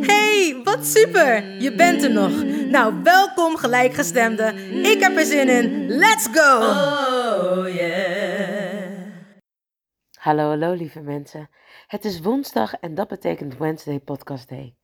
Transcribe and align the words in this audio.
Hey, 0.05 0.61
wat 0.63 0.85
super! 0.85 1.61
Je 1.61 1.75
bent 1.75 2.03
er 2.03 2.11
nog. 2.11 2.43
Nou, 2.69 3.03
welkom 3.03 3.57
gelijkgestemde. 3.57 4.53
Ik 4.83 4.99
heb 4.99 5.17
er 5.17 5.25
zin 5.25 5.49
in. 5.49 5.87
Let's 5.87 6.27
go! 6.31 6.57
Oh 6.57 7.75
yeah. 7.75 8.91
Hallo, 10.19 10.47
hallo 10.47 10.73
lieve 10.73 11.01
mensen. 11.01 11.49
Het 11.87 12.05
is 12.05 12.21
woensdag 12.21 12.73
en 12.73 12.95
dat 12.95 13.07
betekent 13.07 13.57
Wednesday 13.57 13.99
Podcast 13.99 14.49
Day. 14.49 14.75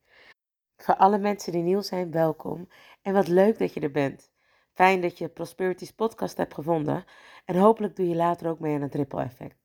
Voor 0.76 0.96
alle 0.96 1.18
mensen 1.18 1.52
die 1.52 1.62
nieuw 1.62 1.82
zijn, 1.82 2.10
welkom. 2.10 2.68
En 3.02 3.12
wat 3.12 3.28
leuk 3.28 3.58
dat 3.58 3.74
je 3.74 3.80
er 3.80 3.90
bent. 3.90 4.32
Fijn 4.74 5.00
dat 5.00 5.18
je 5.18 5.28
Prosperity's 5.28 5.92
podcast 5.92 6.36
hebt 6.36 6.54
gevonden. 6.54 7.04
En 7.44 7.56
hopelijk 7.56 7.96
doe 7.96 8.08
je 8.08 8.14
later 8.14 8.48
ook 8.48 8.58
mee 8.58 8.74
aan 8.74 8.82
het 8.82 8.94
ripple 8.94 9.22
effect. 9.22 9.56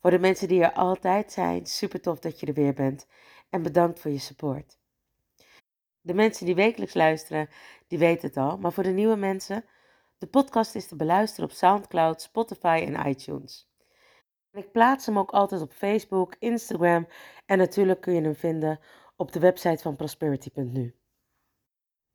Voor 0.00 0.10
de 0.10 0.18
mensen 0.18 0.48
die 0.48 0.62
er 0.62 0.72
altijd 0.72 1.32
zijn, 1.32 1.66
super 1.66 2.00
tof 2.00 2.18
dat 2.18 2.40
je 2.40 2.46
er 2.46 2.54
weer 2.54 2.74
bent. 2.74 3.06
En 3.50 3.62
bedankt 3.62 4.00
voor 4.00 4.10
je 4.10 4.18
support. 4.18 4.78
De 6.00 6.14
mensen 6.14 6.46
die 6.46 6.54
wekelijks 6.54 6.94
luisteren, 6.94 7.48
die 7.86 7.98
weten 7.98 8.28
het 8.28 8.36
al. 8.36 8.58
Maar 8.58 8.72
voor 8.72 8.82
de 8.82 8.90
nieuwe 8.90 9.16
mensen, 9.16 9.64
de 10.18 10.26
podcast 10.26 10.74
is 10.74 10.88
te 10.88 10.96
beluisteren 10.96 11.50
op 11.50 11.56
Soundcloud, 11.56 12.22
Spotify 12.22 12.84
en 12.86 13.06
iTunes. 13.06 13.68
En 14.50 14.60
ik 14.60 14.72
plaats 14.72 15.06
hem 15.06 15.18
ook 15.18 15.30
altijd 15.30 15.60
op 15.60 15.72
Facebook, 15.72 16.36
Instagram 16.38 17.08
en 17.46 17.58
natuurlijk 17.58 18.00
kun 18.00 18.14
je 18.14 18.20
hem 18.20 18.36
vinden 18.36 18.80
op 19.16 19.32
de 19.32 19.40
website 19.40 19.82
van 19.82 19.96
prosperity.nu. 19.96 20.94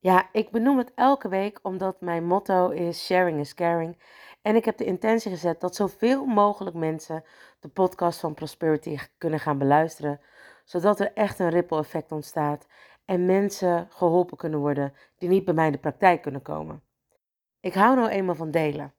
Ja, 0.02 0.30
ik 0.32 0.52
benoem 0.52 0.78
het 0.78 0.92
elke 0.96 1.30
week 1.30 1.60
omdat 1.62 2.02
mijn 2.02 2.26
motto 2.26 2.70
is 2.70 3.06
sharing 3.06 3.40
is 3.40 3.54
caring. 3.54 3.98
En 4.42 4.56
ik 4.56 4.66
heb 4.66 4.78
de 4.78 4.86
intentie 4.86 5.32
gezet 5.32 5.62
dat 5.62 5.76
zoveel 5.76 6.26
mogelijk 6.26 6.76
mensen 6.76 7.24
de 7.60 7.68
podcast 7.68 8.20
van 8.20 8.34
Prosperity 8.34 8.98
kunnen 9.18 9.40
gaan 9.40 9.58
beluisteren, 9.58 10.22
zodat 10.66 11.00
er 11.00 11.14
echt 11.14 11.40
een 11.40 11.50
ripple 11.50 11.80
effect 11.80 12.12
ontstaat 12.12 12.68
en 13.06 13.26
mensen 13.26 13.88
geholpen 13.90 14.38
kunnen 14.38 14.60
worden 14.60 14.94
die 15.18 15.30
niet 15.30 15.46
bij 15.46 15.54
mij 15.54 15.66
in 15.66 15.72
de 15.72 15.78
praktijk 15.78 16.22
kunnen 16.22 16.42
komen. 16.42 16.84
Ik 17.60 17.74
hou 17.74 17.96
nou 17.96 18.10
eenmaal 18.10 18.36
van 18.36 18.52
delen. 18.52 18.94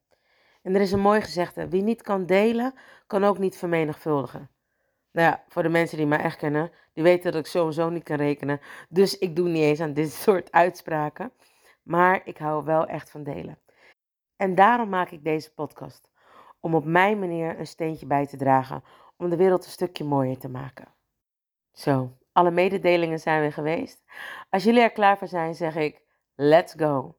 En 0.61 0.75
er 0.75 0.81
is 0.81 0.91
een 0.91 0.99
mooi 0.99 1.21
gezegde: 1.21 1.69
wie 1.69 1.81
niet 1.81 2.01
kan 2.01 2.25
delen, 2.25 2.73
kan 3.07 3.23
ook 3.23 3.37
niet 3.37 3.57
vermenigvuldigen. 3.57 4.49
Nou 5.11 5.27
ja, 5.27 5.43
voor 5.47 5.63
de 5.63 5.69
mensen 5.69 5.97
die 5.97 6.05
mij 6.05 6.19
echt 6.19 6.37
kennen, 6.37 6.71
die 6.93 7.03
weten 7.03 7.31
dat 7.31 7.41
ik 7.41 7.47
sowieso 7.47 7.89
niet 7.89 8.03
kan 8.03 8.17
rekenen. 8.17 8.61
Dus 8.89 9.17
ik 9.17 9.35
doe 9.35 9.49
niet 9.49 9.63
eens 9.63 9.79
aan 9.79 9.93
dit 9.93 10.11
soort 10.23 10.51
uitspraken. 10.51 11.31
Maar 11.83 12.21
ik 12.23 12.37
hou 12.37 12.65
wel 12.65 12.85
echt 12.85 13.09
van 13.09 13.23
delen. 13.23 13.59
En 14.35 14.55
daarom 14.55 14.89
maak 14.89 15.11
ik 15.11 15.23
deze 15.23 15.53
podcast. 15.53 16.09
Om 16.59 16.75
op 16.75 16.85
mijn 16.85 17.19
manier 17.19 17.59
een 17.59 17.67
steentje 17.67 18.05
bij 18.05 18.27
te 18.27 18.37
dragen 18.37 18.83
om 19.17 19.29
de 19.29 19.35
wereld 19.35 19.65
een 19.65 19.71
stukje 19.71 20.03
mooier 20.03 20.37
te 20.37 20.49
maken. 20.49 20.87
Zo, 21.71 22.17
alle 22.31 22.51
mededelingen 22.51 23.19
zijn 23.19 23.41
weer 23.41 23.53
geweest. 23.53 24.03
Als 24.49 24.63
jullie 24.63 24.81
er 24.81 24.91
klaar 24.91 25.17
voor 25.17 25.27
zijn, 25.27 25.55
zeg 25.55 25.75
ik: 25.75 26.01
let's 26.35 26.73
go. 26.77 27.15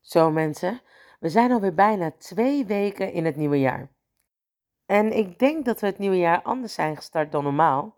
Zo 0.00 0.30
mensen, 0.30 0.80
we 1.20 1.28
zijn 1.28 1.52
alweer 1.52 1.74
bijna 1.74 2.10
twee 2.10 2.66
weken 2.66 3.12
in 3.12 3.24
het 3.24 3.36
nieuwe 3.36 3.60
jaar. 3.60 3.90
En 4.88 5.16
ik 5.16 5.38
denk 5.38 5.64
dat 5.64 5.80
we 5.80 5.86
het 5.86 5.98
nieuwe 5.98 6.18
jaar 6.18 6.42
anders 6.42 6.74
zijn 6.74 6.96
gestart 6.96 7.32
dan 7.32 7.44
normaal. 7.44 7.94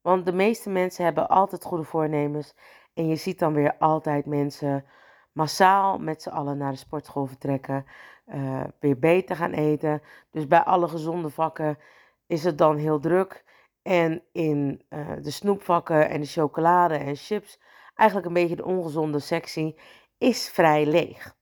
Want 0.00 0.24
de 0.24 0.32
meeste 0.32 0.70
mensen 0.70 1.04
hebben 1.04 1.28
altijd 1.28 1.64
goede 1.64 1.84
voornemens. 1.84 2.54
En 2.94 3.08
je 3.08 3.16
ziet 3.16 3.38
dan 3.38 3.52
weer 3.52 3.76
altijd 3.78 4.26
mensen 4.26 4.84
massaal 5.32 5.98
met 5.98 6.22
z'n 6.22 6.28
allen 6.28 6.58
naar 6.58 6.72
de 6.72 6.78
sportschool 6.78 7.26
vertrekken. 7.26 7.86
eh, 8.24 8.64
weer 8.80 8.98
beter 8.98 9.36
gaan 9.36 9.52
eten. 9.52 10.02
Dus 10.30 10.46
bij 10.46 10.60
alle 10.60 10.88
gezonde 10.88 11.30
vakken 11.30 11.78
is 12.26 12.44
het 12.44 12.58
dan 12.58 12.76
heel 12.76 13.00
druk. 13.00 13.44
En 13.82 14.22
in 14.32 14.82
eh, 14.88 15.08
de 15.22 15.30
snoepvakken 15.30 16.08
en 16.08 16.20
de 16.20 16.26
chocolade 16.26 16.94
en 16.96 17.16
chips, 17.16 17.60
eigenlijk 17.94 18.28
een 18.28 18.34
beetje 18.34 18.56
de 18.56 18.64
ongezonde 18.64 19.18
sectie, 19.18 19.78
is 20.18 20.48
vrij 20.48 20.86
leeg. 20.86 21.36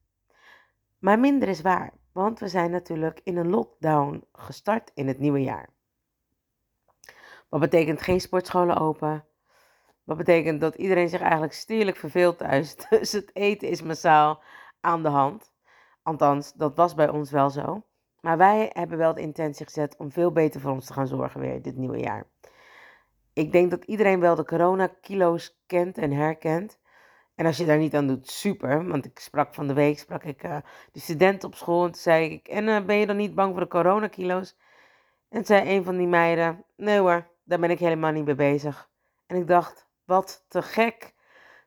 Maar 0.99 1.19
minder 1.19 1.49
is 1.49 1.61
waar, 1.61 1.93
want 2.17 2.39
we 2.39 2.49
zijn 2.49 2.71
natuurlijk 2.71 3.21
in 3.25 3.37
een 3.37 3.51
lockdown 3.51 4.25
gestart 4.33 4.91
in 4.95 5.07
het 5.09 5.19
nieuwe 5.19 5.43
jaar. 5.43 5.69
Wat 7.49 7.61
betekent 7.61 8.03
geen 8.03 8.21
sportscholen 8.21 8.77
open? 8.77 9.25
Wat 10.05 10.17
betekent 10.17 10.61
dat 10.61 10.75
iedereen 10.75 11.09
zich 11.09 11.21
eigenlijk 11.21 11.53
stierlijk 11.53 11.97
verveelt 11.97 12.39
thuis. 12.39 12.77
Dus 12.91 13.13
het 13.13 13.31
eten 13.37 13.69
is 13.69 13.83
massaal 13.83 14.43
aan 14.81 15.03
de 15.03 15.09
hand. 15.09 15.53
Althans, 16.03 16.53
dat 16.53 16.77
was 16.77 16.95
bij 16.95 17.09
ons 17.09 17.31
wel 17.31 17.51
zo. 17.51 17.83
Maar 18.21 18.37
wij 18.37 18.71
hebben 18.73 18.99
wel 18.99 19.15
de 19.15 19.21
intentie 19.21 19.65
gezet 19.65 19.97
om 19.97 20.13
veel 20.13 20.33
beter 20.33 20.61
voor 20.61 20.71
ons 20.71 20.87
te 20.87 20.93
gaan 20.93 21.07
zorgen 21.07 21.41
weer 21.41 21.63
dit 21.63 21.77
nieuwe 21.77 21.99
jaar. 21.99 22.27
Ik 23.33 23.53
denk 23.53 23.71
dat 23.71 23.85
iedereen 23.85 24.21
wel 24.21 24.35
de 24.35 24.45
coronakilo's 24.45 25.63
kent 25.67 25.99
en 25.99 26.13
herkent. 26.13 26.79
En 27.37 27.47
als 27.47 27.57
je 27.57 27.65
daar 27.65 27.79
niet 27.79 27.95
aan 27.95 28.07
doet, 28.07 28.29
super. 28.29 28.89
Want 28.89 29.05
ik 29.05 29.19
sprak 29.19 29.55
van 29.55 29.67
de 29.67 29.75
week, 29.75 29.99
sprak 29.99 30.25
ik 30.25 30.43
de 30.93 31.01
studenten 31.01 31.49
op 31.49 31.55
school. 31.55 31.85
En 31.85 31.91
toen 31.91 32.01
zei 32.01 32.31
ik, 32.31 32.49
en 32.49 32.69
eh, 32.69 32.85
ben 32.85 32.97
je 32.97 33.07
dan 33.07 33.17
niet 33.17 33.35
bang 33.35 33.53
voor 33.53 33.61
de 33.61 33.69
coronakilo's? 33.69 34.57
En 35.29 35.45
zei 35.45 35.77
een 35.77 35.85
van 35.85 35.97
die 35.97 36.07
meiden, 36.07 36.65
nee 36.77 36.99
hoor, 36.99 37.27
daar 37.45 37.59
ben 37.59 37.71
ik 37.71 37.79
helemaal 37.79 38.13
niet 38.13 38.25
mee 38.25 38.35
bezig. 38.35 38.89
En 39.27 39.37
ik 39.37 39.47
dacht, 39.47 39.87
wat 40.05 40.45
te 40.49 40.63
gek. 40.63 41.15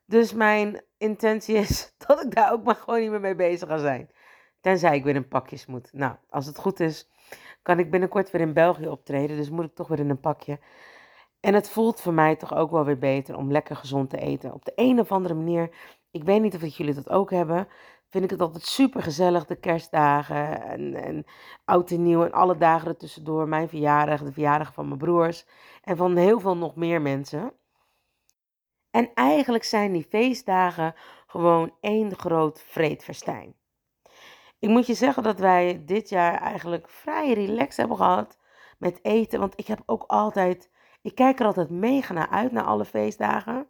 Dus 0.04 0.32
mijn 0.32 0.82
intentie 0.98 1.54
is 1.54 1.92
dat 2.06 2.24
ik 2.24 2.34
daar 2.34 2.52
ook 2.52 2.64
maar 2.64 2.74
gewoon 2.74 3.00
niet 3.00 3.10
meer 3.10 3.20
mee 3.20 3.34
bezig 3.34 3.68
ga 3.68 3.78
zijn. 3.78 4.10
Tenzij 4.60 4.96
ik 4.96 5.04
weer 5.04 5.14
in 5.14 5.28
pakjes 5.28 5.66
moet. 5.66 5.92
Nou, 5.92 6.14
als 6.28 6.46
het 6.46 6.58
goed 6.58 6.80
is, 6.80 7.10
kan 7.62 7.78
ik 7.78 7.90
binnenkort 7.90 8.30
weer 8.30 8.40
in 8.40 8.52
België 8.52 8.88
optreden. 8.88 9.36
Dus 9.36 9.50
moet 9.50 9.64
ik 9.64 9.74
toch 9.74 9.88
weer 9.88 9.98
in 9.98 10.10
een 10.10 10.20
pakje. 10.20 10.58
En 11.40 11.54
het 11.54 11.70
voelt 11.70 12.00
voor 12.00 12.12
mij 12.12 12.36
toch 12.36 12.54
ook 12.54 12.70
wel 12.70 12.84
weer 12.84 12.98
beter 12.98 13.36
om 13.36 13.52
lekker 13.52 13.76
gezond 13.76 14.10
te 14.10 14.18
eten. 14.18 14.52
Op 14.52 14.64
de 14.64 14.72
een 14.74 15.00
of 15.00 15.12
andere 15.12 15.34
manier, 15.34 15.70
ik 16.10 16.24
weet 16.24 16.42
niet 16.42 16.54
of 16.54 16.76
jullie 16.76 16.94
dat 16.94 17.10
ook 17.10 17.30
hebben, 17.30 17.68
vind 18.08 18.24
ik 18.24 18.30
het 18.30 18.40
altijd 18.40 18.64
super 18.64 19.02
gezellig. 19.02 19.46
De 19.46 19.56
kerstdagen 19.56 20.62
en, 20.62 20.94
en 20.94 21.24
oud 21.64 21.90
en 21.90 22.02
nieuw 22.02 22.24
en 22.24 22.32
alle 22.32 22.56
dagen 22.56 22.88
ertussendoor. 22.88 23.48
Mijn 23.48 23.68
verjaardag, 23.68 24.22
de 24.22 24.32
verjaardag 24.32 24.74
van 24.74 24.86
mijn 24.86 24.98
broers 24.98 25.46
en 25.82 25.96
van 25.96 26.16
heel 26.16 26.40
veel 26.40 26.56
nog 26.56 26.74
meer 26.74 27.02
mensen. 27.02 27.52
En 28.90 29.10
eigenlijk 29.14 29.64
zijn 29.64 29.92
die 29.92 30.06
feestdagen 30.08 30.94
gewoon 31.26 31.74
één 31.80 32.16
groot 32.16 32.62
vreedverstijn. 32.66 33.54
Ik 34.58 34.68
moet 34.68 34.86
je 34.86 34.94
zeggen 34.94 35.22
dat 35.22 35.38
wij 35.38 35.82
dit 35.84 36.08
jaar 36.08 36.34
eigenlijk 36.34 36.88
vrij 36.88 37.32
relaxed 37.32 37.76
hebben 37.76 37.96
gehad 37.96 38.38
met 38.78 38.98
eten. 39.02 39.40
Want 39.40 39.52
ik 39.56 39.66
heb 39.66 39.82
ook 39.86 40.04
altijd, 40.06 40.70
ik 41.02 41.14
kijk 41.14 41.40
er 41.40 41.46
altijd 41.46 41.70
mega 41.70 42.12
naar 42.12 42.28
uit, 42.28 42.52
naar 42.52 42.64
alle 42.64 42.84
feestdagen. 42.84 43.68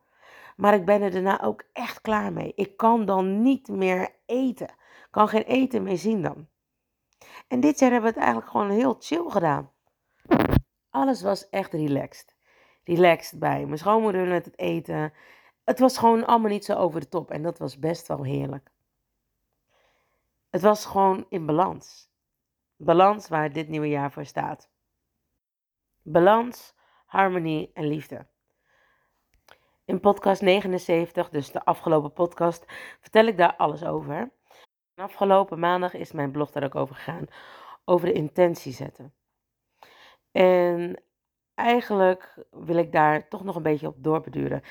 Maar 0.56 0.74
ik 0.74 0.84
ben 0.84 1.02
er 1.02 1.10
daarna 1.10 1.42
ook 1.42 1.64
echt 1.72 2.00
klaar 2.00 2.32
mee. 2.32 2.52
Ik 2.54 2.76
kan 2.76 3.04
dan 3.04 3.42
niet 3.42 3.68
meer 3.68 4.14
eten. 4.26 4.68
Ik 4.68 5.08
kan 5.10 5.28
geen 5.28 5.42
eten 5.42 5.82
meer 5.82 5.98
zien 5.98 6.22
dan. 6.22 6.48
En 7.48 7.60
dit 7.60 7.78
jaar 7.78 7.90
hebben 7.90 8.12
we 8.12 8.18
het 8.18 8.24
eigenlijk 8.24 8.50
gewoon 8.50 8.70
heel 8.70 8.96
chill 8.98 9.30
gedaan. 9.30 9.70
Alles 10.90 11.22
was 11.22 11.48
echt 11.48 11.72
relaxed. 11.72 12.34
Relaxed 12.84 13.38
bij 13.38 13.64
mijn 13.66 13.78
schoonmoeder 13.78 14.26
met 14.26 14.44
het 14.44 14.58
eten. 14.58 15.12
Het 15.64 15.78
was 15.78 15.98
gewoon 15.98 16.26
allemaal 16.26 16.50
niet 16.50 16.64
zo 16.64 16.74
over 16.74 17.00
de 17.00 17.08
top. 17.08 17.30
En 17.30 17.42
dat 17.42 17.58
was 17.58 17.78
best 17.78 18.08
wel 18.08 18.24
heerlijk. 18.24 18.70
Het 20.50 20.62
was 20.62 20.84
gewoon 20.86 21.26
in 21.28 21.46
balans. 21.46 22.10
Balans 22.76 23.28
waar 23.28 23.52
dit 23.52 23.68
nieuwe 23.68 23.88
jaar 23.88 24.12
voor 24.12 24.24
staat. 24.24 24.70
Balans 26.02 26.74
harmonie 27.10 27.70
en 27.74 27.86
liefde. 27.86 28.26
In 29.84 30.00
podcast 30.00 30.42
79, 30.42 31.28
dus 31.28 31.50
de 31.50 31.64
afgelopen 31.64 32.12
podcast, 32.12 32.64
vertel 33.00 33.26
ik 33.26 33.36
daar 33.36 33.56
alles 33.56 33.84
over. 33.84 34.30
afgelopen 34.94 35.58
maandag 35.58 35.94
is 35.94 36.12
mijn 36.12 36.30
blog 36.30 36.50
daar 36.50 36.64
ook 36.64 36.74
over 36.74 36.94
gegaan, 36.94 37.26
over 37.84 38.06
de 38.06 38.12
intentie 38.12 38.72
zetten. 38.72 39.14
En 40.32 41.02
eigenlijk 41.54 42.44
wil 42.50 42.76
ik 42.76 42.92
daar 42.92 43.28
toch 43.28 43.44
nog 43.44 43.56
een 43.56 43.62
beetje 43.62 43.86
op 43.86 43.96
doorbeduren. 43.98 44.62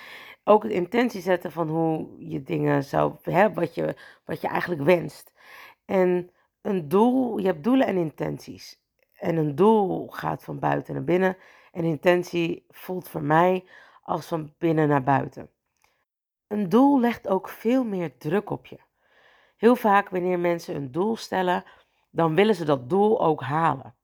Ook 0.44 0.62
de 0.62 0.74
intentie 0.74 1.22
zetten 1.22 1.52
van 1.52 1.70
hoe 1.70 2.28
je 2.30 2.44
dingen 2.44 2.84
zou, 2.84 3.16
hè, 3.22 3.54
wat, 3.54 3.76
je, 3.76 3.96
wat 4.26 4.42
je 4.42 4.48
eigenlijk 4.48 4.82
wenst. 4.82 5.34
En 5.86 6.32
een 6.62 6.88
doel, 6.88 7.38
je 7.38 7.46
hebt 7.46 7.64
doelen 7.64 7.88
en 7.88 7.98
intenties. 7.98 8.82
En 9.14 9.38
een 9.38 9.56
doel 9.56 10.08
gaat 10.08 10.44
van 10.44 10.60
buiten 10.60 10.94
naar 10.94 11.04
binnen. 11.04 11.38
En 11.72 11.84
intentie 11.84 12.66
voelt 12.70 13.10
voor 13.10 13.24
mij 13.24 13.66
als 14.04 14.26
van 14.26 14.54
binnen 14.58 14.88
naar 14.88 15.04
buiten. 15.04 15.50
Een 16.48 16.70
doel 16.70 17.00
legt 17.00 17.28
ook 17.28 17.50
veel 17.50 17.84
meer 17.84 18.18
druk 18.18 18.50
op 18.50 18.66
je. 18.66 18.80
Heel 19.58 19.76
vaak 19.76 20.10
wanneer 20.10 20.40
mensen 20.40 20.76
een 20.76 20.92
doel 20.92 21.16
stellen, 21.16 21.64
dan 22.10 22.36
willen 22.36 22.56
ze 22.56 22.66
dat 22.66 22.90
doel 22.90 23.22
ook 23.22 23.42
halen. 23.42 23.96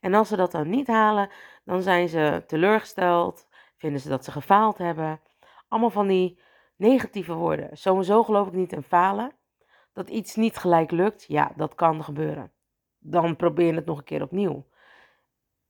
En 0.00 0.14
als 0.14 0.28
ze 0.28 0.36
dat 0.36 0.52
dan 0.52 0.68
niet 0.68 0.86
halen, 0.86 1.30
dan 1.64 1.82
zijn 1.82 2.08
ze 2.08 2.44
teleurgesteld, 2.46 3.46
vinden 3.76 4.00
ze 4.00 4.08
dat 4.08 4.24
ze 4.24 4.30
gefaald 4.30 4.78
hebben. 4.78 5.20
Allemaal 5.68 5.90
van 5.90 6.06
die 6.06 6.40
negatieve 6.76 7.34
woorden. 7.34 7.76
Sowieso 7.76 8.22
geloof 8.22 8.46
ik 8.46 8.52
niet 8.52 8.72
in 8.72 8.82
falen. 8.82 9.32
Dat 9.92 10.08
iets 10.08 10.36
niet 10.36 10.56
gelijk 10.56 10.90
lukt, 10.90 11.24
ja, 11.28 11.52
dat 11.56 11.74
kan 11.74 12.04
gebeuren. 12.04 12.52
Dan 12.98 13.36
probeer 13.36 13.66
je 13.66 13.74
het 13.74 13.86
nog 13.86 13.98
een 13.98 14.04
keer 14.04 14.22
opnieuw. 14.22 14.64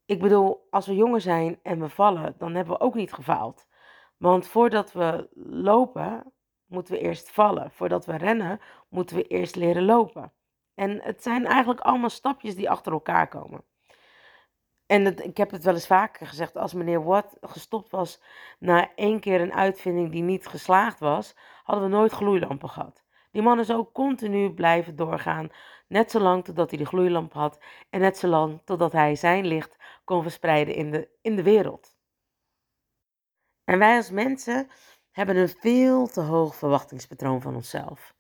Ik 0.04 0.20
bedoel, 0.20 0.66
als 0.70 0.87
we 0.87 0.94
jonger 0.94 1.20
zijn 1.20 1.58
en 1.62 1.81
we 1.81 1.88
vallen, 1.88 2.34
dan 2.38 2.54
hebben 2.54 2.75
we 2.75 2.81
ook 2.81 2.94
niet 2.94 3.12
gefaald. 3.12 3.66
Want 4.16 4.49
voordat 4.49 4.93
we 4.93 5.28
lopen, 5.44 6.32
moeten 6.66 6.94
we 6.94 7.00
eerst 7.00 7.31
vallen. 7.31 7.70
Voordat 7.70 8.06
we 8.06 8.16
rennen, 8.16 8.60
moeten 8.88 9.16
we 9.16 9.26
eerst 9.26 9.56
leren 9.56 9.84
lopen. 9.84 10.32
En 10.75 11.02
het 11.02 11.22
zijn 11.22 11.46
eigenlijk 11.46 11.81
allemaal 11.81 12.10
stapjes 12.10 12.54
die 12.54 12.70
achter 12.70 12.93
elkaar 12.93 13.28
komen. 13.28 13.64
En 14.87 15.25
ik 15.25 15.37
heb 15.37 15.50
het 15.50 15.64
wel 15.64 15.75
eens 15.75 15.87
vaker 15.87 16.26
gezegd, 16.26 16.56
als 16.56 16.72
meneer 16.72 17.05
Watt 17.05 17.37
gestopt 17.40 17.90
was 17.90 18.22
na 18.58 18.94
één 18.94 19.20
keer 19.20 19.40
een 19.40 19.55
uitvinding 19.55 20.10
die 20.10 20.22
niet 20.22 20.46
geslaagd 20.46 21.00
was, 21.00 21.37
hadden 21.64 21.84
we 21.90 21.96
nooit 21.96 22.12
gloeilampen 22.12 22.69
gehad. 22.69 23.02
Die 23.31 23.43
man 23.43 23.58
is 23.58 23.70
ook 23.70 23.93
continu 23.93 24.52
blijven 24.52 24.96
doorgaan, 24.96 25.50
net 25.92 26.10
zolang 26.10 26.44
totdat 26.44 26.70
hij 26.70 26.78
de 26.78 26.86
gloeilamp 26.86 27.32
had 27.32 27.58
en 27.90 28.00
net 28.00 28.18
zolang 28.18 28.60
totdat 28.64 28.92
hij 28.92 29.14
zijn 29.14 29.46
licht 29.46 29.76
kon 30.04 30.22
verspreiden 30.22 30.74
in 30.74 30.90
de, 30.90 31.08
in 31.22 31.36
de 31.36 31.42
wereld. 31.42 31.96
En 33.64 33.78
wij 33.78 33.96
als 33.96 34.10
mensen 34.10 34.70
hebben 35.10 35.36
een 35.36 35.48
veel 35.48 36.06
te 36.06 36.20
hoog 36.20 36.54
verwachtingspatroon 36.54 37.40
van 37.40 37.54
onszelf. 37.54 38.14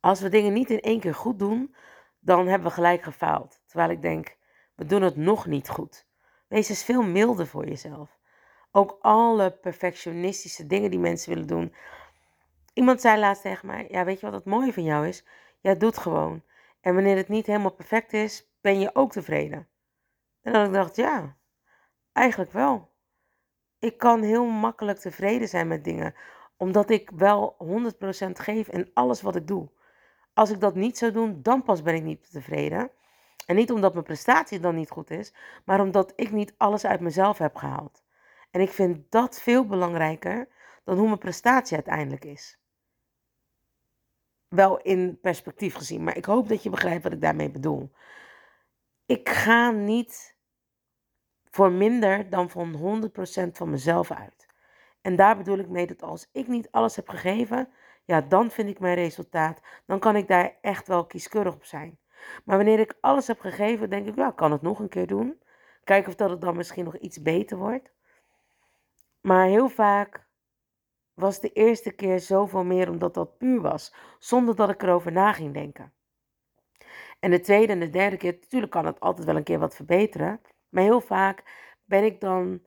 Als 0.00 0.20
we 0.20 0.28
dingen 0.28 0.52
niet 0.52 0.70
in 0.70 0.80
één 0.80 1.00
keer 1.00 1.14
goed 1.14 1.38
doen, 1.38 1.74
dan 2.20 2.46
hebben 2.46 2.68
we 2.68 2.74
gelijk 2.74 3.02
gefaald. 3.02 3.62
Terwijl 3.66 3.90
ik 3.90 4.02
denk, 4.02 4.36
we 4.74 4.84
doen 4.84 5.02
het 5.02 5.16
nog 5.16 5.46
niet 5.46 5.68
goed. 5.68 6.06
Wees 6.48 6.68
eens 6.68 6.84
veel 6.84 7.02
milder 7.02 7.46
voor 7.46 7.66
jezelf. 7.66 8.18
Ook 8.70 8.98
alle 9.00 9.50
perfectionistische 9.50 10.66
dingen 10.66 10.90
die 10.90 10.98
mensen 10.98 11.28
willen 11.32 11.46
doen. 11.46 11.74
Iemand 12.72 13.00
zei 13.00 13.20
laatst 13.20 13.42
tegen 13.42 13.66
mij: 13.66 13.86
Ja, 13.90 14.04
weet 14.04 14.20
je 14.20 14.26
wat 14.26 14.34
het 14.34 14.44
mooie 14.44 14.72
van 14.72 14.84
jou 14.84 15.06
is? 15.06 15.24
Jij 15.60 15.76
doet 15.76 15.98
gewoon. 15.98 16.42
En 16.86 16.94
wanneer 16.94 17.16
het 17.16 17.28
niet 17.28 17.46
helemaal 17.46 17.74
perfect 17.74 18.12
is, 18.12 18.50
ben 18.60 18.80
je 18.80 18.94
ook 18.94 19.12
tevreden. 19.12 19.68
En 20.42 20.52
dan 20.52 20.72
dacht 20.72 20.90
ik: 20.90 21.04
Ja, 21.04 21.36
eigenlijk 22.12 22.52
wel. 22.52 22.90
Ik 23.78 23.98
kan 23.98 24.22
heel 24.22 24.46
makkelijk 24.46 24.98
tevreden 24.98 25.48
zijn 25.48 25.68
met 25.68 25.84
dingen, 25.84 26.14
omdat 26.56 26.90
ik 26.90 27.10
wel 27.10 27.56
100% 27.58 28.30
geef 28.32 28.68
in 28.68 28.90
alles 28.94 29.22
wat 29.22 29.36
ik 29.36 29.46
doe. 29.46 29.70
Als 30.34 30.50
ik 30.50 30.60
dat 30.60 30.74
niet 30.74 30.98
zou 30.98 31.12
doen, 31.12 31.42
dan 31.42 31.62
pas 31.62 31.82
ben 31.82 31.94
ik 31.94 32.02
niet 32.02 32.30
tevreden. 32.30 32.90
En 33.46 33.56
niet 33.56 33.72
omdat 33.72 33.92
mijn 33.92 34.04
prestatie 34.04 34.60
dan 34.60 34.74
niet 34.74 34.90
goed 34.90 35.10
is, 35.10 35.34
maar 35.64 35.80
omdat 35.80 36.12
ik 36.16 36.30
niet 36.30 36.54
alles 36.56 36.84
uit 36.84 37.00
mezelf 37.00 37.38
heb 37.38 37.56
gehaald. 37.56 38.04
En 38.50 38.60
ik 38.60 38.70
vind 38.70 39.10
dat 39.10 39.40
veel 39.40 39.66
belangrijker 39.66 40.48
dan 40.84 40.96
hoe 40.96 41.06
mijn 41.06 41.18
prestatie 41.18 41.74
uiteindelijk 41.74 42.24
is. 42.24 42.58
Wel 44.56 44.80
in 44.80 45.18
perspectief 45.20 45.74
gezien, 45.74 46.04
maar 46.04 46.16
ik 46.16 46.24
hoop 46.24 46.48
dat 46.48 46.62
je 46.62 46.70
begrijpt 46.70 47.02
wat 47.02 47.12
ik 47.12 47.20
daarmee 47.20 47.50
bedoel. 47.50 47.90
Ik 49.06 49.28
ga 49.28 49.70
niet 49.70 50.36
voor 51.50 51.72
minder 51.72 52.30
dan 52.30 52.50
van 52.50 52.74
100% 53.46 53.52
van 53.52 53.70
mezelf 53.70 54.10
uit. 54.10 54.46
En 55.02 55.16
daar 55.16 55.36
bedoel 55.36 55.58
ik 55.58 55.68
mee 55.68 55.86
dat 55.86 56.02
als 56.02 56.28
ik 56.32 56.48
niet 56.48 56.70
alles 56.70 56.96
heb 56.96 57.08
gegeven, 57.08 57.68
ja, 58.04 58.20
dan 58.20 58.50
vind 58.50 58.68
ik 58.68 58.78
mijn 58.78 58.94
resultaat, 58.94 59.60
dan 59.86 59.98
kan 59.98 60.16
ik 60.16 60.28
daar 60.28 60.56
echt 60.60 60.88
wel 60.88 61.06
kieskeurig 61.06 61.54
op 61.54 61.64
zijn. 61.64 61.98
Maar 62.44 62.56
wanneer 62.56 62.78
ik 62.78 62.94
alles 63.00 63.26
heb 63.26 63.40
gegeven, 63.40 63.90
denk 63.90 64.06
ik, 64.06 64.16
ja, 64.16 64.30
kan 64.30 64.52
het 64.52 64.62
nog 64.62 64.78
een 64.78 64.88
keer 64.88 65.06
doen. 65.06 65.40
Kijken 65.84 66.08
of 66.08 66.16
dat 66.16 66.30
het 66.30 66.40
dan 66.40 66.56
misschien 66.56 66.84
nog 66.84 66.96
iets 66.96 67.22
beter 67.22 67.56
wordt. 67.56 67.90
Maar 69.20 69.46
heel 69.46 69.68
vaak 69.68 70.25
was 71.16 71.40
de 71.40 71.52
eerste 71.52 71.90
keer 71.90 72.20
zoveel 72.20 72.64
meer 72.64 72.90
omdat 72.90 73.14
dat 73.14 73.38
puur 73.38 73.60
was, 73.60 73.94
zonder 74.18 74.56
dat 74.56 74.70
ik 74.70 74.82
erover 74.82 75.12
na 75.12 75.32
ging 75.32 75.54
denken. 75.54 75.92
En 77.20 77.30
de 77.30 77.40
tweede 77.40 77.72
en 77.72 77.80
de 77.80 77.90
derde 77.90 78.16
keer, 78.16 78.36
natuurlijk 78.40 78.72
kan 78.72 78.86
het 78.86 79.00
altijd 79.00 79.26
wel 79.26 79.36
een 79.36 79.42
keer 79.42 79.58
wat 79.58 79.74
verbeteren. 79.74 80.40
Maar 80.68 80.82
heel 80.82 81.00
vaak 81.00 81.42
ben 81.84 82.04
ik 82.04 82.20
dan 82.20 82.60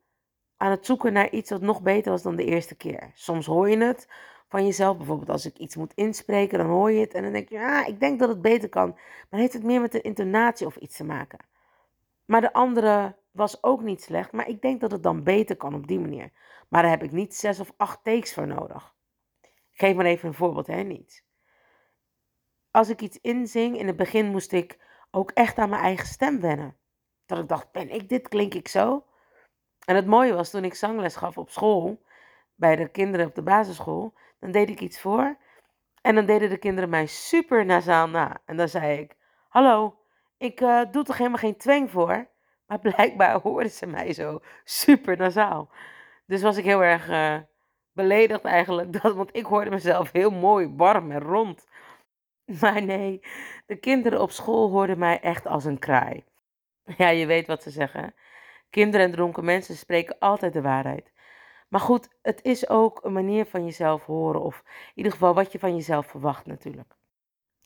aan 0.57 0.71
het 0.71 0.85
zoeken 0.85 1.13
naar 1.13 1.29
iets 1.29 1.49
wat 1.49 1.61
nog 1.61 1.81
beter 1.81 2.11
was 2.11 2.21
dan 2.21 2.35
de 2.35 2.45
eerste 2.45 2.75
keer. 2.75 3.11
Soms 3.13 3.45
hoor 3.45 3.69
je 3.69 3.77
het, 3.77 4.07
van 4.47 4.65
jezelf. 4.65 4.97
Bijvoorbeeld 4.97 5.29
als 5.29 5.45
ik 5.45 5.57
iets 5.57 5.75
moet 5.75 5.93
inspreken, 5.93 6.57
dan 6.57 6.67
hoor 6.67 6.91
je 6.91 6.99
het 6.99 7.13
en 7.13 7.23
dan 7.23 7.31
denk 7.31 7.49
je, 7.49 7.55
ja, 7.55 7.85
ik 7.85 7.99
denk 7.99 8.19
dat 8.19 8.29
het 8.29 8.41
beter 8.41 8.69
kan. 8.69 8.97
Maar 9.29 9.39
heeft 9.39 9.53
het 9.53 9.63
meer 9.63 9.81
met 9.81 9.91
de 9.91 10.01
intonatie 10.01 10.65
of 10.65 10.75
iets 10.75 10.97
te 10.97 11.03
maken. 11.03 11.39
Maar 12.25 12.41
de 12.41 12.53
andere 12.53 13.15
was 13.31 13.63
ook 13.63 13.81
niet 13.81 14.01
slecht, 14.01 14.31
maar 14.31 14.47
ik 14.47 14.61
denk 14.61 14.81
dat 14.81 14.91
het 14.91 15.03
dan 15.03 15.23
beter 15.23 15.55
kan 15.55 15.73
op 15.73 15.87
die 15.87 15.99
manier. 15.99 16.31
Maar 16.69 16.81
daar 16.81 16.91
heb 16.91 17.03
ik 17.03 17.11
niet 17.11 17.35
zes 17.35 17.59
of 17.59 17.71
acht 17.77 18.03
takes 18.03 18.33
voor 18.33 18.47
nodig. 18.47 18.95
Ik 19.41 19.85
geef 19.85 19.95
maar 19.95 20.05
even 20.05 20.27
een 20.27 20.33
voorbeeld, 20.33 20.67
hè, 20.67 20.81
niet. 20.81 21.25
Als 22.71 22.89
ik 22.89 23.01
iets 23.01 23.19
inzing, 23.21 23.77
in 23.77 23.87
het 23.87 23.95
begin 23.95 24.25
moest 24.25 24.51
ik 24.51 24.79
ook 25.11 25.31
echt 25.31 25.57
aan 25.57 25.69
mijn 25.69 25.81
eigen 25.81 26.07
stem 26.07 26.39
wennen. 26.39 26.77
Dat 27.25 27.39
ik 27.39 27.47
dacht, 27.47 27.71
ben 27.71 27.89
ik 27.89 28.09
dit, 28.09 28.27
klink 28.27 28.53
ik 28.53 28.67
zo? 28.67 29.05
En 29.85 29.95
het 29.95 30.05
mooie 30.05 30.33
was, 30.33 30.49
toen 30.49 30.63
ik 30.63 30.73
zangles 30.73 31.15
gaf 31.15 31.37
op 31.37 31.49
school, 31.49 32.03
bij 32.55 32.75
de 32.75 32.89
kinderen 32.89 33.25
op 33.25 33.35
de 33.35 33.41
basisschool, 33.41 34.13
dan 34.39 34.51
deed 34.51 34.69
ik 34.69 34.79
iets 34.79 35.01
voor. 35.01 35.37
En 36.01 36.15
dan 36.15 36.25
deden 36.25 36.49
de 36.49 36.57
kinderen 36.57 36.89
mij 36.89 37.05
super 37.05 37.65
nasaal 37.65 38.07
na. 38.07 38.41
En 38.45 38.57
dan 38.57 38.67
zei 38.67 38.99
ik: 38.99 39.15
Hallo, 39.49 39.99
ik 40.37 40.61
uh, 40.61 40.81
doe 40.91 41.03
toch 41.03 41.17
helemaal 41.17 41.39
geen 41.39 41.57
twang 41.57 41.91
voor? 41.91 42.27
Maar 42.65 42.79
blijkbaar 42.95 43.39
hoorden 43.41 43.71
ze 43.71 43.85
mij 43.85 44.13
zo 44.13 44.39
super 44.63 45.17
nasaal. 45.17 45.69
Dus 46.29 46.41
was 46.41 46.57
ik 46.57 46.63
heel 46.63 46.83
erg 46.83 47.09
uh, 47.09 47.37
beledigd 47.91 48.43
eigenlijk. 48.45 48.93
Dat, 49.01 49.15
want 49.15 49.35
ik 49.35 49.45
hoorde 49.45 49.69
mezelf 49.69 50.11
heel 50.11 50.31
mooi, 50.31 50.73
warm 50.75 51.11
en 51.11 51.19
rond. 51.21 51.67
Maar 52.61 52.83
nee, 52.83 53.21
de 53.65 53.75
kinderen 53.75 54.21
op 54.21 54.31
school 54.31 54.69
hoorden 54.69 54.97
mij 54.97 55.19
echt 55.19 55.45
als 55.47 55.65
een 55.65 55.79
kraai. 55.79 56.23
Ja, 56.97 57.09
je 57.09 57.25
weet 57.25 57.47
wat 57.47 57.63
ze 57.63 57.69
zeggen. 57.69 58.13
Kinderen 58.69 59.05
en 59.05 59.11
dronken 59.11 59.45
mensen 59.45 59.75
spreken 59.75 60.19
altijd 60.19 60.53
de 60.53 60.61
waarheid. 60.61 61.11
Maar 61.67 61.79
goed, 61.79 62.09
het 62.21 62.43
is 62.43 62.69
ook 62.69 63.03
een 63.03 63.13
manier 63.13 63.45
van 63.45 63.65
jezelf 63.65 64.05
horen, 64.05 64.41
of 64.41 64.63
in 64.65 64.91
ieder 64.95 65.11
geval 65.11 65.33
wat 65.33 65.51
je 65.51 65.59
van 65.59 65.75
jezelf 65.75 66.07
verwacht 66.07 66.45
natuurlijk. 66.45 66.95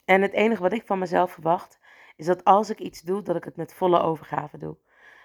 En 0.06 0.22
het 0.22 0.34
enige 0.34 0.62
wat 0.62 0.74
ik 0.74 0.86
van 0.86 1.00
mezelf 1.00 1.32
verwacht, 1.32 1.80
is 2.16 2.26
dat 2.26 2.44
als 2.44 2.70
ik 2.70 2.80
iets 2.80 3.02
doe, 3.02 3.22
dat 3.22 3.36
ik 3.36 3.44
het 3.44 3.56
met 3.56 3.74
volle 3.74 4.02
overgave 4.02 4.58
doe. 4.58 4.78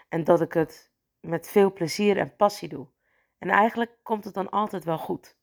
En 0.08 0.24
dat 0.24 0.40
ik 0.40 0.52
het 0.52 0.92
met 1.20 1.48
veel 1.48 1.72
plezier 1.72 2.18
en 2.18 2.36
passie 2.36 2.68
doe. 2.68 2.88
En 3.38 3.48
eigenlijk 3.48 3.96
komt 4.02 4.24
het 4.24 4.34
dan 4.34 4.50
altijd 4.50 4.84
wel 4.84 4.98
goed. 4.98 5.36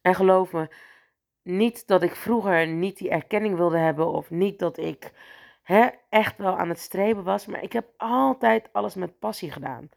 En 0.00 0.14
geloof 0.14 0.52
me, 0.52 0.68
niet 1.42 1.86
dat 1.86 2.02
ik 2.02 2.14
vroeger 2.14 2.66
niet 2.66 2.98
die 2.98 3.10
erkenning 3.10 3.56
wilde 3.56 3.78
hebben, 3.78 4.08
of 4.12 4.30
niet 4.30 4.58
dat 4.58 4.78
ik 4.78 5.12
hè, 5.62 5.88
echt 6.08 6.38
wel 6.38 6.58
aan 6.58 6.68
het 6.68 6.78
streven 6.78 7.24
was, 7.24 7.46
maar 7.46 7.62
ik 7.62 7.72
heb 7.72 7.88
altijd 7.96 8.72
alles 8.72 8.94
met 8.94 9.18
passie 9.18 9.50
gedaan. 9.50 9.88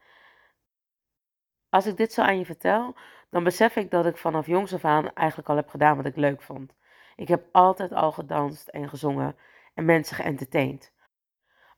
Als 1.68 1.86
ik 1.86 1.96
dit 1.96 2.12
zo 2.12 2.22
aan 2.22 2.38
je 2.38 2.44
vertel, 2.44 2.94
dan 3.30 3.44
besef 3.44 3.76
ik 3.76 3.90
dat 3.90 4.06
ik 4.06 4.16
vanaf 4.16 4.46
jongs 4.46 4.74
af 4.74 4.84
aan 4.84 5.12
eigenlijk 5.12 5.48
al 5.48 5.56
heb 5.56 5.68
gedaan 5.68 5.96
wat 5.96 6.06
ik 6.06 6.16
leuk 6.16 6.42
vond. 6.42 6.74
Ik 7.16 7.28
heb 7.28 7.44
altijd 7.52 7.92
al 7.92 8.12
gedanst 8.12 8.68
en 8.68 8.88
gezongen 8.88 9.36
en 9.74 9.84
mensen 9.84 10.16
geëntertained. 10.16 10.92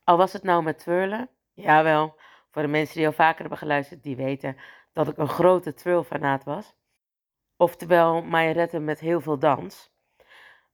Al 0.04 0.16
was 0.16 0.32
het 0.32 0.42
nou 0.42 0.62
met 0.62 0.78
twirlen, 0.78 1.28
jawel, 1.52 2.16
voor 2.50 2.62
de 2.62 2.68
mensen 2.68 2.96
die 2.96 3.06
al 3.06 3.12
vaker 3.12 3.40
hebben 3.40 3.58
geluisterd, 3.58 4.02
die 4.02 4.16
weten 4.16 4.56
dat 4.94 5.08
ik 5.08 5.16
een 5.16 5.28
grote 5.28 5.74
twirlfanaat 5.74 6.44
was. 6.44 6.74
Oftewel, 7.56 8.22
majoretten 8.22 8.84
met 8.84 9.00
heel 9.00 9.20
veel 9.20 9.38
dans. 9.38 9.92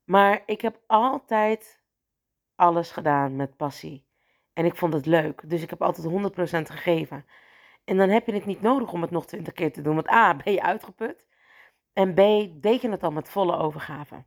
Maar 0.03 0.43
ik 0.45 0.61
heb 0.61 0.79
altijd 0.87 1.83
alles 2.55 2.91
gedaan 2.91 3.35
met 3.35 3.55
passie. 3.55 4.05
En 4.53 4.65
ik 4.65 4.75
vond 4.75 4.93
het 4.93 5.05
leuk, 5.05 5.49
dus 5.49 5.61
ik 5.61 5.69
heb 5.69 5.81
altijd 5.81 6.07
100% 6.07 6.71
gegeven. 6.71 7.25
En 7.83 7.97
dan 7.97 8.09
heb 8.09 8.25
je 8.25 8.33
het 8.33 8.45
niet 8.45 8.61
nodig 8.61 8.93
om 8.93 9.01
het 9.01 9.11
nog 9.11 9.25
twintig 9.25 9.53
keer 9.53 9.73
te 9.73 9.81
doen. 9.81 9.95
Want 9.95 10.09
A, 10.09 10.35
ben 10.35 10.53
je 10.53 10.61
uitgeput. 10.61 11.25
En 11.93 12.13
B, 12.13 12.17
deed 12.61 12.81
je 12.81 12.89
het 12.89 13.03
al 13.03 13.11
met 13.11 13.29
volle 13.29 13.57
overgave. 13.57 14.23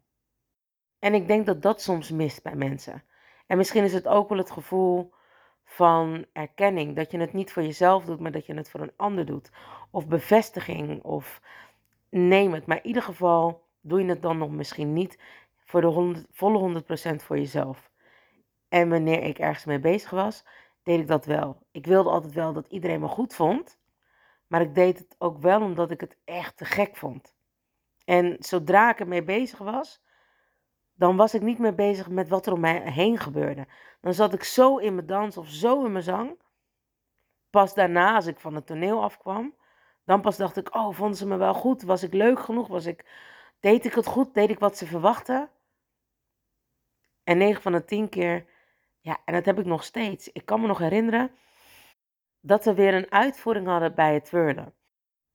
En 0.98 1.14
ik 1.14 1.26
denk 1.26 1.46
dat 1.46 1.62
dat 1.62 1.82
soms 1.82 2.10
mist 2.10 2.42
bij 2.42 2.54
mensen. 2.54 3.04
En 3.46 3.56
misschien 3.56 3.84
is 3.84 3.92
het 3.92 4.08
ook 4.08 4.28
wel 4.28 4.38
het 4.38 4.50
gevoel 4.50 5.13
van 5.64 6.26
erkenning. 6.32 6.96
Dat 6.96 7.10
je 7.10 7.18
het 7.18 7.32
niet 7.32 7.52
voor 7.52 7.62
jezelf 7.62 8.04
doet, 8.04 8.20
maar 8.20 8.32
dat 8.32 8.46
je 8.46 8.54
het 8.54 8.70
voor 8.70 8.80
een 8.80 8.92
ander 8.96 9.26
doet. 9.26 9.50
Of 9.90 10.06
bevestiging, 10.06 11.02
of 11.02 11.40
neem 12.08 12.52
het. 12.52 12.66
Maar 12.66 12.76
in 12.76 12.86
ieder 12.86 13.02
geval 13.02 13.66
doe 13.80 14.02
je 14.02 14.08
het 14.08 14.22
dan 14.22 14.38
nog 14.38 14.50
misschien 14.50 14.92
niet 14.92 15.18
voor 15.64 15.80
de 15.80 15.86
100, 15.86 16.26
volle 16.30 16.82
100% 17.12 17.14
voor 17.16 17.36
jezelf. 17.36 17.90
En 18.68 18.88
wanneer 18.88 19.22
ik 19.22 19.38
ergens 19.38 19.64
mee 19.64 19.78
bezig 19.78 20.10
was, 20.10 20.44
deed 20.82 21.00
ik 21.00 21.06
dat 21.06 21.26
wel. 21.26 21.58
Ik 21.70 21.86
wilde 21.86 22.10
altijd 22.10 22.32
wel 22.32 22.52
dat 22.52 22.66
iedereen 22.68 23.00
me 23.00 23.08
goed 23.08 23.34
vond. 23.34 23.78
Maar 24.46 24.60
ik 24.60 24.74
deed 24.74 24.98
het 24.98 25.14
ook 25.18 25.38
wel 25.38 25.60
omdat 25.60 25.90
ik 25.90 26.00
het 26.00 26.16
echt 26.24 26.56
te 26.56 26.64
gek 26.64 26.96
vond. 26.96 27.34
En 28.04 28.36
zodra 28.38 28.90
ik 28.90 29.00
ermee 29.00 29.22
bezig 29.22 29.58
was, 29.58 30.02
dan 30.94 31.16
was 31.16 31.34
ik 31.34 31.42
niet 31.42 31.58
meer 31.58 31.74
bezig 31.74 32.08
met 32.08 32.28
wat 32.28 32.46
er 32.46 32.52
om 32.52 32.60
mij 32.60 32.90
heen 32.90 33.18
gebeurde. 33.18 33.66
Dan 34.00 34.14
zat 34.14 34.32
ik 34.32 34.44
zo 34.44 34.76
in 34.76 34.94
mijn 34.94 35.06
dans 35.06 35.36
of 35.36 35.48
zo 35.48 35.84
in 35.84 35.92
mijn 35.92 36.04
zang. 36.04 36.40
Pas 37.50 37.74
daarna, 37.74 38.14
als 38.14 38.26
ik 38.26 38.40
van 38.40 38.54
het 38.54 38.66
toneel 38.66 39.02
afkwam, 39.02 39.54
dan 40.04 40.20
pas 40.20 40.36
dacht 40.36 40.56
ik, 40.56 40.74
oh, 40.74 40.94
vonden 40.94 41.16
ze 41.16 41.26
me 41.26 41.36
wel 41.36 41.54
goed? 41.54 41.82
Was 41.82 42.02
ik 42.02 42.12
leuk 42.12 42.40
genoeg? 42.40 42.68
Was 42.68 42.86
ik, 42.86 43.04
deed 43.60 43.84
ik 43.84 43.94
het 43.94 44.06
goed? 44.06 44.34
Deed 44.34 44.50
ik 44.50 44.58
wat 44.58 44.76
ze 44.76 44.86
verwachten? 44.86 45.50
En 47.24 47.38
9 47.38 47.62
van 47.62 47.72
de 47.72 47.84
10 47.84 48.08
keer, 48.08 48.46
ja, 49.00 49.18
en 49.24 49.34
dat 49.34 49.44
heb 49.44 49.58
ik 49.58 49.64
nog 49.64 49.84
steeds. 49.84 50.28
Ik 50.32 50.46
kan 50.46 50.60
me 50.60 50.66
nog 50.66 50.78
herinneren 50.78 51.30
dat 52.40 52.64
we 52.64 52.74
weer 52.74 52.94
een 52.94 53.12
uitvoering 53.12 53.66
hadden 53.66 53.94
bij 53.94 54.14
het 54.14 54.24
twirlen. 54.24 54.74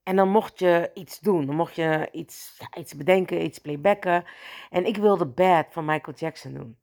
En 0.09 0.15
dan 0.15 0.29
mocht 0.29 0.59
je 0.59 0.91
iets 0.93 1.19
doen. 1.19 1.45
Dan 1.45 1.55
mocht 1.55 1.75
je 1.75 2.09
iets, 2.11 2.61
iets 2.77 2.95
bedenken, 2.95 3.43
iets 3.43 3.59
playbacken. 3.59 4.25
En 4.69 4.85
ik 4.85 4.97
wilde 4.97 5.25
Bad 5.25 5.65
van 5.69 5.85
Michael 5.85 6.17
Jackson 6.17 6.53
doen. 6.53 6.77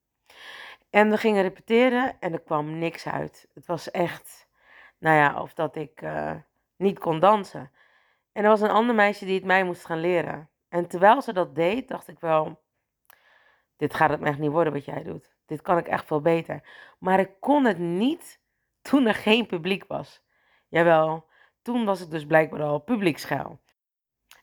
En 0.90 1.10
we 1.10 1.16
gingen 1.16 1.42
repeteren 1.42 2.16
en 2.20 2.32
er 2.32 2.40
kwam 2.40 2.78
niks 2.78 3.06
uit. 3.06 3.48
Het 3.54 3.66
was 3.66 3.90
echt, 3.90 4.48
nou 4.98 5.16
ja, 5.16 5.40
of 5.40 5.54
dat 5.54 5.76
ik 5.76 6.02
uh, 6.02 6.34
niet 6.76 6.98
kon 6.98 7.20
dansen. 7.20 7.70
En 8.32 8.42
er 8.42 8.50
was 8.50 8.60
een 8.60 8.70
ander 8.70 8.94
meisje 8.94 9.24
die 9.24 9.34
het 9.34 9.44
mij 9.44 9.64
moest 9.64 9.84
gaan 9.84 10.00
leren. 10.00 10.48
En 10.68 10.88
terwijl 10.88 11.22
ze 11.22 11.32
dat 11.32 11.54
deed, 11.54 11.88
dacht 11.88 12.08
ik 12.08 12.20
wel, 12.20 12.60
dit 13.76 13.94
gaat 13.94 14.10
het 14.10 14.22
echt 14.22 14.38
niet 14.38 14.50
worden 14.50 14.72
wat 14.72 14.84
jij 14.84 15.02
doet. 15.02 15.36
Dit 15.46 15.62
kan 15.62 15.78
ik 15.78 15.86
echt 15.86 16.06
veel 16.06 16.20
beter. 16.20 16.62
Maar 16.98 17.20
ik 17.20 17.30
kon 17.40 17.64
het 17.64 17.78
niet 17.78 18.40
toen 18.88 19.06
er 19.06 19.14
geen 19.14 19.46
publiek 19.46 19.84
was. 19.86 20.22
Jawel, 20.68 21.26
toen 21.66 21.84
was 21.84 22.00
ik 22.00 22.10
dus 22.10 22.26
blijkbaar 22.26 22.62
al 22.62 22.78
publieksschuil. 22.78 23.60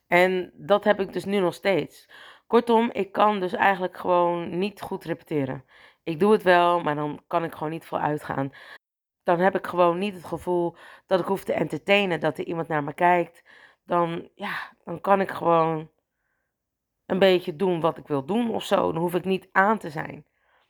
En 0.07 0.51
dat 0.53 0.83
heb 0.83 0.99
ik 0.99 1.13
dus 1.13 1.25
nu 1.25 1.39
nog 1.39 1.53
steeds. 1.53 2.09
Kortom, 2.47 2.89
ik 2.91 3.11
kan 3.11 3.39
dus 3.39 3.53
eigenlijk 3.53 3.97
gewoon 3.97 4.57
niet 4.57 4.81
goed 4.81 5.03
repeteren. 5.03 5.65
Ik 6.03 6.19
doe 6.19 6.31
het 6.31 6.43
wel, 6.43 6.81
maar 6.81 6.95
dan 6.95 7.23
kan 7.27 7.43
ik 7.43 7.53
gewoon 7.53 7.69
niet 7.69 7.85
veel 7.85 7.99
uitgaan. 7.99 8.51
Dan 9.23 9.39
heb 9.39 9.55
ik 9.55 9.67
gewoon 9.67 9.97
niet 9.97 10.13
het 10.13 10.25
gevoel 10.25 10.75
dat 11.07 11.19
ik 11.19 11.25
hoef 11.25 11.43
te 11.43 11.53
entertainen, 11.53 12.19
dat 12.19 12.37
er 12.37 12.45
iemand 12.45 12.67
naar 12.67 12.83
me 12.83 12.93
kijkt. 12.93 13.43
Dan, 13.85 14.29
ja, 14.35 14.73
dan 14.83 15.01
kan 15.01 15.21
ik 15.21 15.31
gewoon 15.31 15.89
een 17.05 17.19
beetje 17.19 17.55
doen 17.55 17.79
wat 17.79 17.97
ik 17.97 18.07
wil 18.07 18.25
doen 18.25 18.53
of 18.53 18.63
zo. 18.63 18.91
Dan 18.91 19.01
hoef 19.01 19.13
ik 19.13 19.25
niet 19.25 19.49
aan 19.51 19.77
te 19.77 19.89
zijn. 19.89 20.25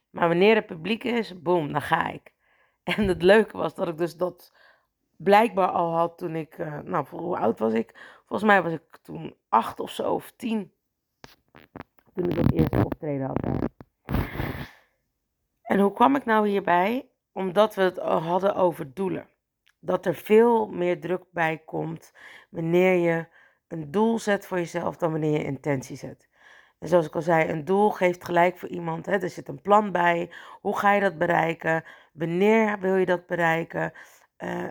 Maar 0.10 0.28
wanneer 0.28 0.56
het 0.56 0.66
publiek 0.66 1.04
is, 1.04 1.42
boem, 1.42 1.72
dan 1.72 1.82
ga 1.82 2.10
ik. 2.10 2.34
En 2.84 3.08
het 3.08 3.22
leuke 3.22 3.58
was 3.58 3.76
dat 3.76 3.88
ik 3.88 3.98
dus 3.98 4.18
dat 4.18 4.52
blijkbaar 5.24 5.68
al 5.68 5.94
had 5.94 6.18
toen 6.18 6.36
ik, 6.36 6.58
uh, 6.58 6.80
nou, 6.80 7.06
hoe 7.10 7.38
oud 7.38 7.60
was 7.60 7.74
ik? 7.74 8.22
Volgens 8.26 8.50
mij 8.50 8.64
was 8.64 8.72
ik 8.72 8.98
toen 9.02 9.36
acht 9.50 9.80
of 9.80 9.90
zo, 9.90 10.14
of 10.14 10.34
tien. 10.36 10.74
Toen 12.14 12.30
ik 12.30 12.36
dat 12.36 12.52
eerste 12.52 12.86
optreden 12.86 13.28
had. 13.28 13.70
En 15.62 15.80
hoe 15.80 15.94
kwam 15.94 16.16
ik 16.16 16.26
nou 16.26 16.48
hierbij? 16.48 17.10
Omdat 17.32 17.76
we 17.76 17.82
het 17.82 17.98
hadden 17.98 18.56
over 18.56 18.94
doelen. 18.94 19.28
Dat 19.80 20.06
er 20.06 20.16
veel 20.16 20.68
meer 20.68 21.00
druk 21.00 21.24
bij 21.32 21.58
komt 21.66 22.14
wanneer 22.50 22.94
je 22.94 23.28
een 23.68 23.92
doel 23.92 24.20
zet 24.20 24.46
voor 24.46 24.58
jezelf 24.58 24.98
dan 24.98 25.12
wanneer 25.12 25.32
je 25.32 25.44
intentie 25.44 25.98
zet. 25.98 26.30
En 26.80 26.88
zoals 26.88 27.06
ik 27.06 27.16
al 27.16 27.22
zei, 27.22 27.50
een 27.50 27.66
doel 27.66 27.90
geeft 27.90 28.26
gelijk 28.26 28.58
voor 28.58 28.70
iemand. 28.70 29.06
Hè? 29.06 29.12
Er 29.12 29.30
zit 29.30 29.48
een 29.48 29.62
plan 29.62 29.92
bij. 29.92 30.32
Hoe 30.62 30.78
ga 30.78 30.94
je 30.94 31.02
dat 31.02 31.18
bereiken? 31.18 31.84
Wanneer 32.14 32.80
wil 32.80 32.96
je 32.96 33.06
dat 33.06 33.26
bereiken? 33.28 33.94
Uh, 34.38 34.68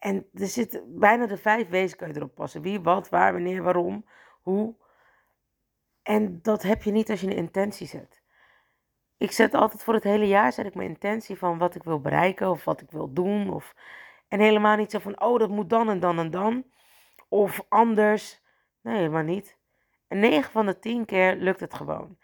en 0.00 0.26
er 0.34 0.46
zitten 0.46 0.98
bijna 0.98 1.26
de 1.26 1.36
vijf 1.36 1.68
wezen 1.68 2.06
je 2.06 2.16
erop 2.16 2.34
passen. 2.34 2.62
Wie, 2.62 2.80
wat, 2.80 3.08
waar, 3.08 3.32
wanneer, 3.32 3.62
waarom, 3.62 4.06
hoe. 4.42 4.74
En 6.02 6.42
dat 6.42 6.62
heb 6.62 6.82
je 6.82 6.90
niet 6.90 7.10
als 7.10 7.20
je 7.20 7.26
een 7.26 7.36
intentie 7.36 7.86
zet. 7.86 8.22
Ik 9.16 9.32
zet 9.32 9.54
altijd 9.54 9.82
voor 9.82 9.94
het 9.94 10.04
hele 10.04 10.26
jaar 10.26 10.52
zet 10.52 10.66
ik 10.66 10.74
mijn 10.74 10.88
intentie 10.88 11.36
van 11.36 11.58
wat 11.58 11.74
ik 11.74 11.82
wil 11.82 12.00
bereiken 12.00 12.50
of 12.50 12.64
wat 12.64 12.80
ik 12.80 12.90
wil 12.90 13.12
doen. 13.12 13.50
Of, 13.50 13.74
en 14.28 14.40
helemaal 14.40 14.76
niet 14.76 14.90
zo 14.90 14.98
van, 14.98 15.20
oh 15.20 15.38
dat 15.38 15.50
moet 15.50 15.70
dan 15.70 15.88
en 15.88 16.00
dan 16.00 16.18
en 16.18 16.30
dan. 16.30 16.64
Of 17.28 17.64
anders. 17.68 18.40
Nee, 18.80 18.96
helemaal 18.96 19.22
niet. 19.22 19.58
En 20.08 20.18
9 20.18 20.50
van 20.52 20.66
de 20.66 20.78
10 20.78 21.04
keer 21.04 21.36
lukt 21.36 21.60
het 21.60 21.74
gewoon. 21.74 22.18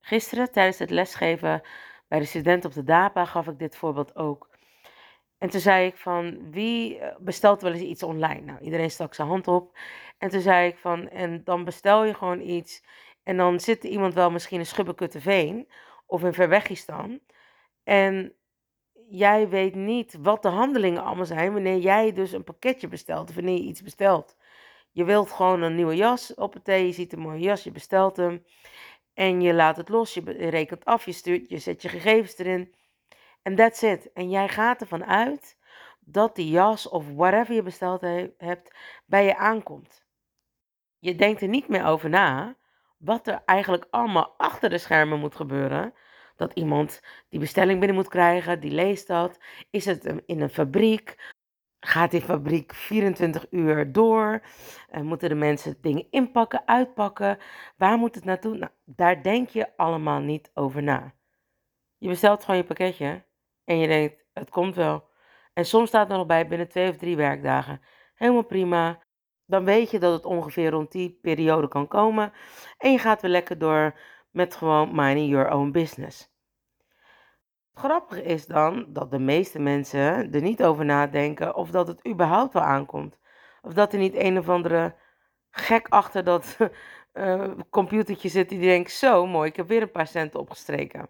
Gisteren 0.00 0.52
tijdens 0.52 0.78
het 0.78 0.90
lesgeven 0.90 1.62
bij 2.08 2.18
de 2.18 2.24
studenten 2.24 2.70
op 2.70 2.76
de 2.76 2.84
DAPA 2.84 3.24
gaf 3.24 3.46
ik 3.46 3.58
dit 3.58 3.76
voorbeeld 3.76 4.16
ook. 4.16 4.55
En 5.38 5.50
toen 5.50 5.60
zei 5.60 5.86
ik 5.86 5.96
van, 5.96 6.50
wie 6.50 6.98
eh, 6.98 7.16
bestelt 7.18 7.62
wel 7.62 7.72
eens 7.72 7.82
iets 7.82 8.02
online? 8.02 8.40
Nou, 8.40 8.60
iedereen 8.60 8.90
stak 8.90 9.14
zijn 9.14 9.28
hand 9.28 9.48
op. 9.48 9.78
En 10.18 10.30
toen 10.30 10.40
zei 10.40 10.68
ik 10.68 10.76
van, 10.76 11.08
en 11.08 11.44
dan 11.44 11.64
bestel 11.64 12.04
je 12.04 12.14
gewoon 12.14 12.40
iets. 12.40 12.84
En 13.22 13.36
dan 13.36 13.60
zit 13.60 13.84
iemand 13.84 14.14
wel 14.14 14.30
misschien 14.30 14.58
in 14.58 14.66
Schubbekutteveen 14.66 15.68
of 16.06 16.22
in 16.24 16.32
Verwegistan. 16.32 17.20
En 17.84 18.34
jij 19.08 19.48
weet 19.48 19.74
niet 19.74 20.18
wat 20.20 20.42
de 20.42 20.48
handelingen 20.48 21.04
allemaal 21.04 21.24
zijn 21.24 21.52
wanneer 21.52 21.78
jij 21.78 22.12
dus 22.12 22.32
een 22.32 22.44
pakketje 22.44 22.88
bestelt 22.88 23.28
of 23.28 23.34
wanneer 23.34 23.54
je 23.54 23.68
iets 23.68 23.82
bestelt. 23.82 24.36
Je 24.92 25.04
wilt 25.04 25.30
gewoon 25.30 25.62
een 25.62 25.74
nieuwe 25.74 25.96
jas 25.96 26.34
op 26.34 26.52
het 26.52 26.64
thee, 26.64 26.86
je 26.86 26.92
ziet 26.92 27.12
een 27.12 27.18
mooie 27.18 27.40
jas, 27.40 27.64
je 27.64 27.72
bestelt 27.72 28.16
hem. 28.16 28.44
En 29.14 29.40
je 29.40 29.54
laat 29.54 29.76
het 29.76 29.88
los, 29.88 30.14
je 30.14 30.22
rekent 30.48 30.84
af, 30.84 31.04
je, 31.04 31.12
stuurt, 31.12 31.48
je 31.48 31.58
zet 31.58 31.82
je 31.82 31.88
gegevens 31.88 32.38
erin. 32.38 32.74
En 33.46 33.54
that's 33.54 33.82
it. 33.82 34.12
En 34.12 34.30
jij 34.30 34.48
gaat 34.48 34.80
ervan 34.80 35.04
uit 35.04 35.56
dat 36.00 36.36
die 36.36 36.50
jas 36.50 36.88
of 36.88 37.12
whatever 37.14 37.54
je 37.54 37.62
besteld 37.62 38.00
hebt 38.36 38.76
bij 39.04 39.24
je 39.24 39.36
aankomt. 39.36 40.04
Je 40.98 41.14
denkt 41.14 41.42
er 41.42 41.48
niet 41.48 41.68
meer 41.68 41.84
over 41.84 42.08
na 42.08 42.56
wat 42.98 43.26
er 43.26 43.42
eigenlijk 43.44 43.86
allemaal 43.90 44.34
achter 44.36 44.70
de 44.70 44.78
schermen 44.78 45.18
moet 45.18 45.34
gebeuren. 45.34 45.94
Dat 46.36 46.52
iemand 46.52 47.00
die 47.28 47.40
bestelling 47.40 47.78
binnen 47.78 47.96
moet 47.96 48.08
krijgen, 48.08 48.60
die 48.60 48.70
leest 48.70 49.06
dat. 49.06 49.38
Is 49.70 49.84
het 49.84 50.04
in 50.26 50.40
een 50.40 50.50
fabriek? 50.50 51.34
Gaat 51.80 52.10
die 52.10 52.22
fabriek 52.22 52.74
24 52.74 53.46
uur 53.50 53.92
door? 53.92 54.42
Uh, 54.90 55.00
moeten 55.00 55.28
de 55.28 55.34
mensen 55.34 55.78
dingen 55.80 56.06
inpakken, 56.10 56.66
uitpakken? 56.68 57.38
Waar 57.76 57.98
moet 57.98 58.14
het 58.14 58.24
naartoe? 58.24 58.56
Nou, 58.56 58.72
daar 58.84 59.22
denk 59.22 59.48
je 59.48 59.76
allemaal 59.76 60.20
niet 60.20 60.50
over 60.54 60.82
na. 60.82 61.14
Je 61.98 62.08
bestelt 62.08 62.44
gewoon 62.44 62.60
je 62.60 62.66
pakketje 62.66 63.25
en 63.66 63.78
je 63.78 63.86
denkt, 63.86 64.24
het 64.32 64.50
komt 64.50 64.74
wel. 64.74 65.04
En 65.52 65.64
soms 65.64 65.88
staat 65.88 66.10
er 66.10 66.16
nog 66.16 66.26
bij 66.26 66.48
binnen 66.48 66.68
twee 66.68 66.90
of 66.90 66.96
drie 66.96 67.16
werkdagen. 67.16 67.80
Helemaal 68.14 68.44
prima. 68.44 69.02
Dan 69.46 69.64
weet 69.64 69.90
je 69.90 69.98
dat 69.98 70.12
het 70.12 70.24
ongeveer 70.24 70.70
rond 70.70 70.92
die 70.92 71.18
periode 71.22 71.68
kan 71.68 71.88
komen. 71.88 72.32
En 72.78 72.92
je 72.92 72.98
gaat 72.98 73.22
weer 73.22 73.30
lekker 73.30 73.58
door 73.58 73.98
met 74.30 74.56
gewoon 74.56 74.94
minding 74.94 75.30
your 75.30 75.50
own 75.52 75.70
business. 75.70 76.34
Grappig 77.74 78.22
is 78.22 78.46
dan 78.46 78.86
dat 78.88 79.10
de 79.10 79.18
meeste 79.18 79.58
mensen 79.58 80.32
er 80.32 80.42
niet 80.42 80.62
over 80.62 80.84
nadenken 80.84 81.54
of 81.54 81.70
dat 81.70 81.88
het 81.88 82.08
überhaupt 82.08 82.52
wel 82.52 82.62
aankomt. 82.62 83.18
Of 83.62 83.72
dat 83.72 83.92
er 83.92 83.98
niet 83.98 84.14
een 84.14 84.38
of 84.38 84.48
andere 84.48 84.94
gek 85.50 85.88
achter 85.88 86.24
dat 86.24 86.56
uh, 87.12 87.50
computertje 87.70 88.28
zit 88.28 88.48
die 88.48 88.60
denkt, 88.60 88.90
zo 88.90 89.26
mooi, 89.26 89.48
ik 89.48 89.56
heb 89.56 89.68
weer 89.68 89.82
een 89.82 89.90
paar 89.90 90.06
centen 90.06 90.40
opgestreken. 90.40 91.08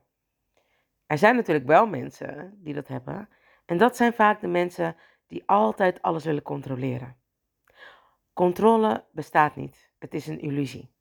Er 1.06 1.18
zijn 1.18 1.36
natuurlijk 1.36 1.66
wel 1.66 1.86
mensen 1.86 2.54
die 2.56 2.74
dat 2.74 2.88
hebben. 2.88 3.28
En 3.64 3.78
dat 3.78 3.96
zijn 3.96 4.12
vaak 4.12 4.40
de 4.40 4.46
mensen 4.46 4.96
die 5.26 5.42
altijd 5.46 6.02
alles 6.02 6.24
willen 6.24 6.42
controleren. 6.42 7.16
Controle 8.32 9.04
bestaat 9.12 9.56
niet. 9.56 9.90
Het 9.98 10.14
is 10.14 10.26
een 10.26 10.40
illusie. 10.40 10.94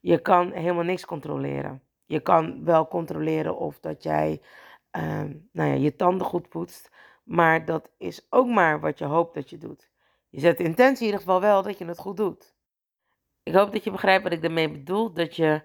Je 0.00 0.18
kan 0.18 0.52
helemaal 0.52 0.84
niks 0.84 1.04
controleren. 1.04 1.82
Je 2.04 2.20
kan 2.20 2.64
wel 2.64 2.88
controleren 2.88 3.56
of 3.56 3.80
dat 3.80 4.02
jij 4.02 4.42
uh, 4.96 5.22
nou 5.52 5.68
ja, 5.68 5.74
je 5.74 5.96
tanden 5.96 6.26
goed 6.26 6.48
poetst. 6.48 6.90
Maar 7.24 7.64
dat 7.64 7.90
is 7.98 8.26
ook 8.30 8.46
maar 8.46 8.80
wat 8.80 8.98
je 8.98 9.04
hoopt 9.04 9.34
dat 9.34 9.50
je 9.50 9.58
doet. 9.58 9.90
Je 10.28 10.40
zet 10.40 10.58
de 10.58 10.64
intentie 10.64 11.06
in 11.06 11.12
ieder 11.12 11.20
geval 11.20 11.40
wel 11.40 11.62
dat 11.62 11.78
je 11.78 11.84
het 11.84 11.98
goed 11.98 12.16
doet. 12.16 12.56
Ik 13.42 13.54
hoop 13.54 13.72
dat 13.72 13.84
je 13.84 13.90
begrijpt 13.90 14.22
wat 14.22 14.32
ik 14.32 14.42
daarmee 14.42 14.70
bedoel. 14.70 15.12
Dat 15.12 15.36
je 15.36 15.62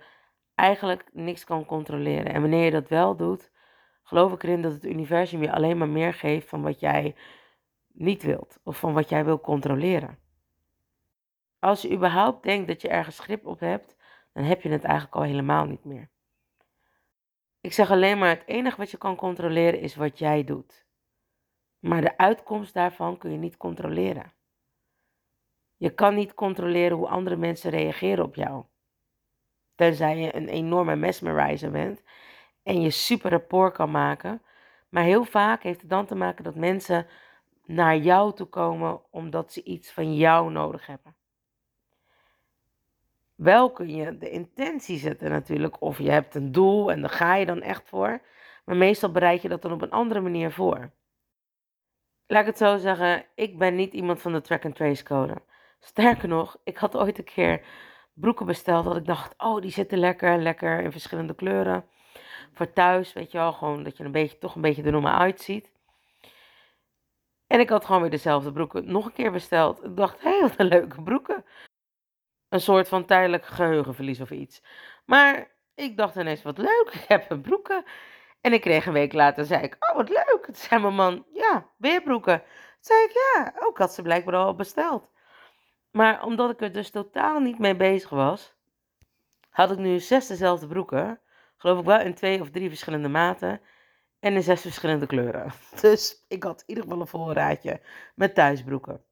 eigenlijk 0.56 1.10
niks 1.14 1.44
kan 1.44 1.66
controleren. 1.66 2.34
En 2.34 2.42
wanneer 2.42 2.66
je 2.66 2.72
dat 2.72 2.90
wel 2.90 3.16
doet, 3.16 3.52
geloof 4.04 4.34
ik 4.34 4.44
erin 4.44 4.62
dat 4.62 4.72
het 4.72 4.86
universum 4.86 5.42
je 5.42 5.52
alleen 5.52 5.78
maar 5.78 5.90
meer 5.90 6.14
geeft 6.14 6.50
van 6.50 6.62
wat 6.62 6.80
jij 6.80 7.16
niet 7.88 8.24
wilt 8.24 8.60
of 8.64 8.78
van 8.78 8.94
wat 8.94 9.10
jij 9.10 9.26
wil 9.26 9.40
controleren. 9.40 10.18
Als 11.60 11.82
je 11.82 11.92
überhaupt 11.92 12.44
denkt 12.44 12.68
dat 12.68 12.82
je 12.82 12.88
ergens 12.88 13.20
grip 13.20 13.46
op 13.46 13.60
hebt, 13.60 13.96
dan 14.34 14.44
heb 14.44 14.62
je 14.62 14.70
het 14.70 14.84
eigenlijk 14.84 15.16
al 15.16 15.22
helemaal 15.22 15.66
niet 15.66 15.84
meer. 15.84 16.10
Ik 17.62 17.74
zeg 17.74 17.92
alleen 17.92 18.18
maar: 18.18 18.30
het 18.30 18.44
enige 18.46 18.78
wat 18.78 18.92
je 18.92 18.98
kan 18.98 19.16
controleren 19.16 19.80
is 19.80 19.96
wat 19.96 20.20
jij 20.20 20.44
doet. 20.44 20.86
Maar 21.80 22.02
de 22.02 22.18
uitkomst 22.18 22.74
daarvan 22.74 23.18
kun 23.18 23.32
je 23.32 23.38
niet 23.38 23.58
controleren. 23.58 24.34
Je 25.78 25.94
kan 25.94 26.16
niet 26.16 26.34
controleren 26.34 26.98
hoe 26.98 27.08
andere 27.08 27.36
mensen 27.36 27.70
reageren 27.70 28.24
op 28.24 28.36
jou. 28.36 28.64
Tenzij 29.76 30.18
je 30.18 30.36
een 30.36 30.48
enorme 30.48 30.96
mesmerizer 30.96 31.72
bent 31.72 32.04
en 32.64 32.82
je 32.82 32.90
super 32.90 33.30
rapport 33.30 33.74
kan 33.74 33.92
maken. 33.92 34.42
Maar 34.90 35.04
heel 35.04 35.24
vaak 35.24 35.64
heeft 35.64 35.82
het 35.82 35.90
dan 35.90 36.06
te 36.06 36.16
maken 36.16 36.44
dat 36.44 36.56
mensen 36.56 37.08
naar 37.66 37.98
jou 37.98 38.34
toe 38.34 38.48
komen 38.48 39.02
omdat 39.12 39.54
ze 39.54 39.64
iets 39.64 39.92
van 39.92 40.16
jou 40.16 40.52
nodig 40.52 40.86
hebben. 40.86 41.16
Wel 43.36 43.72
kun 43.72 43.96
je 43.96 44.18
de 44.18 44.30
intentie 44.30 44.98
zetten 44.98 45.30
natuurlijk, 45.30 45.82
of 45.82 45.98
je 45.98 46.12
hebt 46.12 46.36
een 46.36 46.52
doel 46.52 46.92
en 46.92 47.02
daar 47.02 47.10
ga 47.10 47.36
je 47.36 47.46
dan 47.46 47.62
echt 47.62 47.90
voor. 47.90 48.22
Maar 48.66 48.76
meestal 48.76 49.12
bereid 49.12 49.42
je 49.42 49.50
dat 49.50 49.62
dan 49.62 49.72
op 49.72 49.82
een 49.82 49.92
andere 49.92 50.20
manier 50.20 50.52
voor. 50.52 50.92
Laat 52.28 52.42
ik 52.42 52.48
het 52.48 52.58
zo 52.58 52.78
zeggen, 52.78 53.26
ik 53.36 53.58
ben 53.58 53.76
niet 53.76 53.94
iemand 53.94 54.22
van 54.22 54.34
de 54.34 54.42
track 54.42 54.66
and 54.66 54.76
trace 54.76 55.04
code. 55.04 55.42
Sterker 55.80 56.28
nog, 56.28 56.58
ik 56.64 56.78
had 56.78 56.98
ooit 56.98 57.18
een 57.18 57.24
keer 57.24 57.62
broeken 58.14 58.46
besteld 58.46 58.86
dat 58.86 58.96
ik 58.96 59.06
dacht, 59.06 59.34
oh 59.38 59.62
die 59.62 59.72
zitten 59.72 59.98
lekker, 59.98 60.38
lekker 60.38 60.80
in 60.80 60.92
verschillende 60.92 61.36
kleuren. 61.36 61.86
Voor 62.54 62.74
thuis, 62.74 63.14
weet 63.14 63.32
je 63.32 63.38
wel, 63.38 63.54
gewoon 63.54 63.84
dat 63.84 63.98
je 63.98 64.04
een 64.04 64.12
beetje, 64.12 64.38
toch 64.38 64.56
een 64.56 64.62
beetje 64.62 64.84
er 64.84 64.92
normaal 64.92 65.20
uitziet. 65.20 65.72
En 67.48 67.60
ik 67.60 67.70
had 67.70 67.86
gewoon 67.86 68.02
weer 68.02 68.10
dezelfde 68.10 68.52
broeken 68.52 68.92
nog 68.92 69.06
een 69.06 69.14
keer 69.14 69.32
besteld. 69.32 69.84
Ik 69.84 69.96
dacht, 69.96 70.22
hé, 70.22 70.30
hey, 70.30 70.42
wat 70.42 70.54
een 70.58 70.66
leuke 70.66 71.02
broeken. 71.02 71.46
Een 72.50 72.62
soort 72.62 72.88
van 72.88 73.06
tijdelijk 73.06 73.46
geheugenverlies 73.46 74.22
of 74.22 74.32
iets. 74.32 74.62
Maar 75.06 75.52
ik 75.76 75.98
dacht 75.98 76.16
ineens, 76.16 76.42
wat 76.42 76.58
leuk, 76.58 76.90
ik 76.94 77.06
heb 77.08 77.30
een 77.30 77.42
broeken. 77.42 77.86
En 78.42 78.54
ik 78.54 78.62
kreeg 78.62 78.86
een 78.86 78.94
week 78.94 79.14
later, 79.14 79.46
zei 79.46 79.64
ik, 79.64 79.76
oh 79.80 79.96
wat 79.96 80.10
leuk. 80.10 80.42
Toen 80.46 80.56
zei 80.56 80.82
mijn 80.82 80.96
man, 80.96 81.26
ja, 81.34 81.68
weer 81.78 82.02
broeken. 82.02 82.40
Toen 82.40 82.48
zei 82.80 83.04
ik, 83.04 83.12
ja, 83.12 83.54
ook 83.60 83.78
had 83.78 83.94
ze 83.94 84.02
blijkbaar 84.02 84.36
al 84.36 84.56
besteld. 84.56 85.10
Maar 85.92 86.26
omdat 86.26 86.50
ik 86.50 86.62
er 86.62 86.72
dus 86.72 86.90
totaal 86.90 87.40
niet 87.40 87.60
mee 87.60 87.76
bezig 87.76 88.10
was, 88.10 88.54
had 89.50 89.72
ik 89.72 89.78
nu 89.78 90.00
zes 90.00 90.28
dezelfde 90.28 90.68
broeken. 90.68 91.20
Geloof 91.64 91.80
ik 91.80 91.86
wel 91.86 92.00
in 92.00 92.14
twee 92.14 92.42
of 92.42 92.50
drie 92.50 92.70
verschillende 92.70 93.08
maten. 93.08 93.62
En 94.20 94.34
in 94.34 94.44
zes 94.44 94.62
verschillende 94.62 95.06
kleuren. 95.06 95.52
Dus 95.82 96.26
ik 96.28 96.44
had 96.44 96.60
in 96.62 96.68
ieder 96.68 96.84
geval 96.84 97.00
een 97.00 97.08
voorraadje 97.08 97.82
met 98.16 98.36
thuisbroeken. 98.36 99.04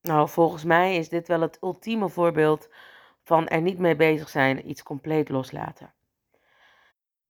Nou, 0.00 0.28
volgens 0.28 0.64
mij 0.64 0.96
is 0.96 1.08
dit 1.08 1.28
wel 1.28 1.40
het 1.40 1.58
ultieme 1.62 2.08
voorbeeld 2.08 2.68
van 3.22 3.48
er 3.48 3.60
niet 3.60 3.78
mee 3.78 3.96
bezig 3.96 4.28
zijn, 4.28 4.70
iets 4.70 4.82
compleet 4.82 5.28
loslaten. 5.28 5.94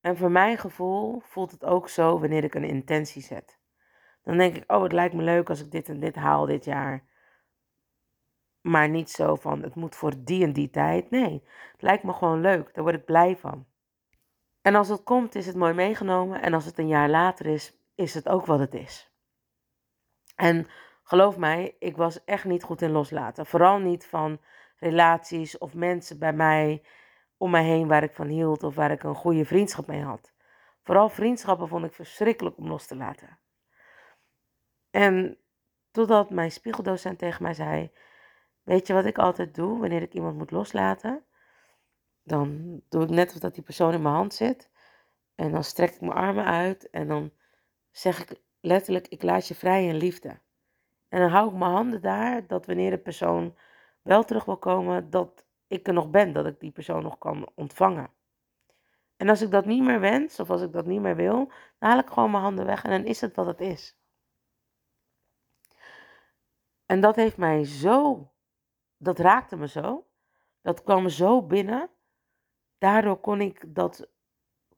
En 0.00 0.16
voor 0.16 0.30
mijn 0.30 0.58
gevoel 0.58 1.22
voelt 1.24 1.50
het 1.50 1.64
ook 1.64 1.88
zo 1.88 2.20
wanneer 2.20 2.44
ik 2.44 2.54
een 2.54 2.64
intentie 2.64 3.22
zet. 3.22 3.58
Dan 4.22 4.36
denk 4.36 4.56
ik, 4.56 4.72
oh, 4.72 4.82
het 4.82 4.92
lijkt 4.92 5.14
me 5.14 5.22
leuk 5.22 5.48
als 5.48 5.60
ik 5.60 5.70
dit 5.70 5.88
en 5.88 6.00
dit 6.00 6.14
haal 6.14 6.46
dit 6.46 6.64
jaar. 6.64 7.04
Maar 8.60 8.88
niet 8.88 9.10
zo 9.10 9.34
van, 9.34 9.62
het 9.62 9.74
moet 9.74 9.96
voor 9.96 10.12
die 10.24 10.44
en 10.44 10.52
die 10.52 10.70
tijd. 10.70 11.10
Nee, 11.10 11.42
het 11.72 11.82
lijkt 11.82 12.02
me 12.02 12.12
gewoon 12.12 12.40
leuk. 12.40 12.74
Daar 12.74 12.84
word 12.84 12.96
ik 12.96 13.04
blij 13.04 13.36
van. 13.36 13.68
En 14.62 14.74
als 14.74 14.88
het 14.88 15.02
komt, 15.02 15.34
is 15.34 15.46
het 15.46 15.56
mooi 15.56 15.72
meegenomen. 15.74 16.42
En 16.42 16.54
als 16.54 16.64
het 16.64 16.78
een 16.78 16.88
jaar 16.88 17.08
later 17.08 17.46
is, 17.46 17.74
is 17.94 18.14
het 18.14 18.28
ook 18.28 18.46
wat 18.46 18.58
het 18.58 18.74
is. 18.74 19.10
En 20.36 20.66
geloof 21.02 21.36
mij, 21.36 21.76
ik 21.78 21.96
was 21.96 22.24
echt 22.24 22.44
niet 22.44 22.62
goed 22.62 22.82
in 22.82 22.90
loslaten. 22.90 23.46
Vooral 23.46 23.78
niet 23.78 24.06
van 24.06 24.40
relaties 24.76 25.58
of 25.58 25.74
mensen 25.74 26.18
bij 26.18 26.32
mij 26.32 26.82
om 27.36 27.50
mij 27.50 27.64
heen 27.64 27.88
waar 27.88 28.02
ik 28.02 28.14
van 28.14 28.26
hield 28.26 28.62
of 28.62 28.74
waar 28.74 28.90
ik 28.90 29.02
een 29.02 29.14
goede 29.14 29.44
vriendschap 29.44 29.86
mee 29.86 30.02
had. 30.02 30.32
Vooral 30.82 31.08
vriendschappen 31.08 31.68
vond 31.68 31.84
ik 31.84 31.92
verschrikkelijk 31.92 32.56
om 32.56 32.68
los 32.68 32.86
te 32.86 32.96
laten. 32.96 33.38
En 34.90 35.38
totdat 35.90 36.30
mijn 36.30 36.52
spiegeldocent 36.52 37.18
tegen 37.18 37.42
mij 37.42 37.54
zei: 37.54 37.92
Weet 38.62 38.86
je 38.86 38.92
wat 38.92 39.04
ik 39.04 39.18
altijd 39.18 39.54
doe 39.54 39.78
wanneer 39.78 40.02
ik 40.02 40.14
iemand 40.14 40.36
moet 40.36 40.50
loslaten? 40.50 41.24
Dan 42.30 42.80
doe 42.88 43.02
ik 43.02 43.10
net 43.10 43.26
alsof 43.26 43.40
dat 43.40 43.54
die 43.54 43.62
persoon 43.62 43.92
in 43.92 44.02
mijn 44.02 44.14
hand 44.14 44.34
zit. 44.34 44.70
En 45.34 45.52
dan 45.52 45.64
strek 45.64 45.94
ik 45.94 46.00
mijn 46.00 46.12
armen 46.12 46.44
uit 46.44 46.90
en 46.90 47.08
dan 47.08 47.32
zeg 47.90 48.20
ik 48.22 48.40
letterlijk: 48.60 49.08
Ik 49.08 49.22
laat 49.22 49.48
je 49.48 49.54
vrij 49.54 49.86
in 49.86 49.96
liefde. 49.96 50.40
En 51.08 51.20
dan 51.20 51.30
hou 51.30 51.50
ik 51.50 51.56
mijn 51.56 51.70
handen 51.70 52.02
daar, 52.02 52.46
dat 52.46 52.66
wanneer 52.66 52.90
de 52.90 52.98
persoon 52.98 53.56
wel 54.02 54.24
terug 54.24 54.44
wil 54.44 54.56
komen, 54.56 55.10
dat 55.10 55.44
ik 55.66 55.86
er 55.86 55.92
nog 55.92 56.10
ben, 56.10 56.32
dat 56.32 56.46
ik 56.46 56.60
die 56.60 56.70
persoon 56.70 57.02
nog 57.02 57.18
kan 57.18 57.48
ontvangen. 57.54 58.10
En 59.16 59.28
als 59.28 59.42
ik 59.42 59.50
dat 59.50 59.64
niet 59.64 59.82
meer 59.82 60.00
wens, 60.00 60.40
of 60.40 60.50
als 60.50 60.62
ik 60.62 60.72
dat 60.72 60.86
niet 60.86 61.00
meer 61.00 61.16
wil, 61.16 61.36
dan 61.78 61.90
haal 61.90 61.98
ik 61.98 62.08
gewoon 62.08 62.30
mijn 62.30 62.42
handen 62.42 62.66
weg 62.66 62.84
en 62.84 62.90
dan 62.90 63.04
is 63.04 63.20
het 63.20 63.36
wat 63.36 63.46
het 63.46 63.60
is. 63.60 63.98
En 66.86 67.00
dat 67.00 67.16
heeft 67.16 67.36
mij 67.36 67.64
zo, 67.64 68.30
dat 68.96 69.18
raakte 69.18 69.56
me 69.56 69.68
zo, 69.68 70.06
dat 70.62 70.82
kwam 70.82 71.08
zo 71.08 71.42
binnen. 71.42 71.90
Daardoor 72.80 73.20
kon 73.20 73.40
ik 73.40 73.64
dat, 73.66 74.08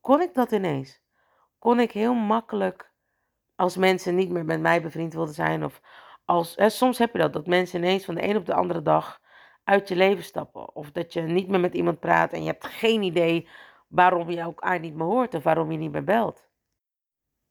kon 0.00 0.20
ik 0.20 0.34
dat 0.34 0.52
ineens. 0.52 1.00
Kon 1.58 1.80
ik 1.80 1.92
heel 1.92 2.14
makkelijk, 2.14 2.92
als 3.54 3.76
mensen 3.76 4.14
niet 4.14 4.30
meer 4.30 4.44
met 4.44 4.60
mij 4.60 4.82
bevriend 4.82 5.12
wilden 5.12 5.34
zijn, 5.34 5.64
of 5.64 5.80
als, 6.24 6.56
hè, 6.56 6.68
soms 6.68 6.98
heb 6.98 7.12
je 7.12 7.18
dat, 7.18 7.32
dat 7.32 7.46
mensen 7.46 7.78
ineens 7.78 8.04
van 8.04 8.14
de 8.14 8.22
een 8.22 8.36
op 8.36 8.46
de 8.46 8.54
andere 8.54 8.82
dag 8.82 9.20
uit 9.64 9.88
je 9.88 9.96
leven 9.96 10.24
stappen. 10.24 10.74
Of 10.74 10.90
dat 10.90 11.12
je 11.12 11.20
niet 11.20 11.48
meer 11.48 11.60
met 11.60 11.74
iemand 11.74 12.00
praat 12.00 12.32
en 12.32 12.40
je 12.40 12.46
hebt 12.46 12.66
geen 12.66 13.02
idee 13.02 13.48
waarom 13.88 14.30
je 14.30 14.40
elkaar 14.40 14.80
niet 14.80 14.94
meer 14.94 15.06
hoort 15.06 15.34
of 15.34 15.42
waarom 15.42 15.70
je 15.72 15.78
niet 15.78 15.92
meer 15.92 16.04
belt. 16.04 16.48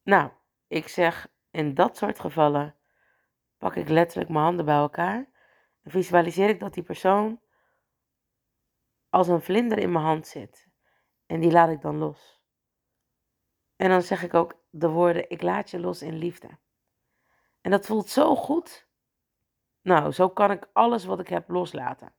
Nou, 0.04 0.30
ik 0.68 0.88
zeg 0.88 1.28
in 1.52 1.74
dat 1.74 1.98
soort 1.98 2.20
gevallen 2.20 2.76
pak 3.58 3.76
ik 3.76 3.90
letterlijk 3.90 4.30
mijn 4.30 4.44
handen 4.44 4.66
bij 4.66 4.76
elkaar 4.76 5.30
en 5.84 5.92
visualiseer 5.92 6.50
ik 6.50 6.60
dat 6.60 6.74
die 6.74 6.84
persoon 6.84 7.40
als 9.12 9.28
een 9.28 9.42
vlinder 9.42 9.78
in 9.78 9.92
mijn 9.92 10.06
hand 10.06 10.28
zit. 10.28 10.68
En 11.26 11.40
die 11.40 11.52
laat 11.52 11.70
ik 11.70 11.82
dan 11.82 11.98
los. 11.98 12.42
En 13.76 13.90
dan 13.90 14.02
zeg 14.02 14.24
ik 14.24 14.34
ook 14.34 14.56
de 14.70 14.90
woorden: 14.90 15.30
Ik 15.30 15.42
laat 15.42 15.70
je 15.70 15.80
los 15.80 16.02
in 16.02 16.18
liefde. 16.18 16.50
En 17.62 17.72
dat 17.72 17.86
voelt 17.86 18.10
zo 18.10 18.36
goed. 18.36 18.90
Nou, 19.82 20.12
zo 20.12 20.30
kan 20.30 20.52
ik 20.52 20.70
alles 20.74 21.06
wat 21.06 21.20
ik 21.20 21.28
heb 21.28 21.50
loslaten. 21.50 22.14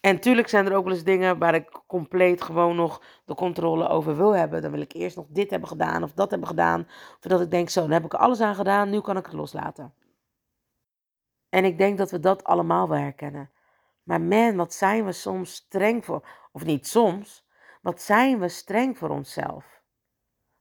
En 0.00 0.20
tuurlijk 0.20 0.48
zijn 0.48 0.66
er 0.66 0.74
ook 0.74 0.84
wel 0.84 0.92
eens 0.92 1.04
dingen 1.04 1.38
waar 1.38 1.54
ik 1.54 1.82
compleet 1.86 2.42
gewoon 2.42 2.76
nog 2.76 3.02
de 3.24 3.34
controle 3.34 3.88
over 3.88 4.16
wil 4.16 4.36
hebben. 4.36 4.62
Dan 4.62 4.70
wil 4.70 4.80
ik 4.80 4.92
eerst 4.92 5.16
nog 5.16 5.26
dit 5.28 5.50
hebben 5.50 5.68
gedaan 5.68 6.02
of 6.02 6.12
dat 6.12 6.30
hebben 6.30 6.48
gedaan. 6.48 6.88
Voordat 7.20 7.40
ik 7.40 7.50
denk, 7.50 7.68
zo, 7.68 7.80
dan 7.80 7.90
heb 7.90 8.04
ik 8.04 8.14
alles 8.14 8.40
aan 8.40 8.54
gedaan, 8.54 8.90
nu 8.90 9.00
kan 9.00 9.16
ik 9.16 9.24
het 9.24 9.34
loslaten. 9.34 9.94
En 11.48 11.64
ik 11.64 11.78
denk 11.78 11.98
dat 11.98 12.10
we 12.10 12.20
dat 12.20 12.44
allemaal 12.44 12.88
wel 12.88 12.98
herkennen. 12.98 13.50
Maar 14.02 14.20
man, 14.20 14.56
wat 14.56 14.74
zijn 14.74 15.04
we 15.04 15.12
soms 15.12 15.54
streng 15.54 16.04
voor, 16.04 16.28
of 16.52 16.64
niet 16.64 16.86
soms, 16.86 17.46
wat 17.82 18.02
zijn 18.02 18.38
we 18.38 18.48
streng 18.48 18.98
voor 18.98 19.08
onszelf? 19.08 19.82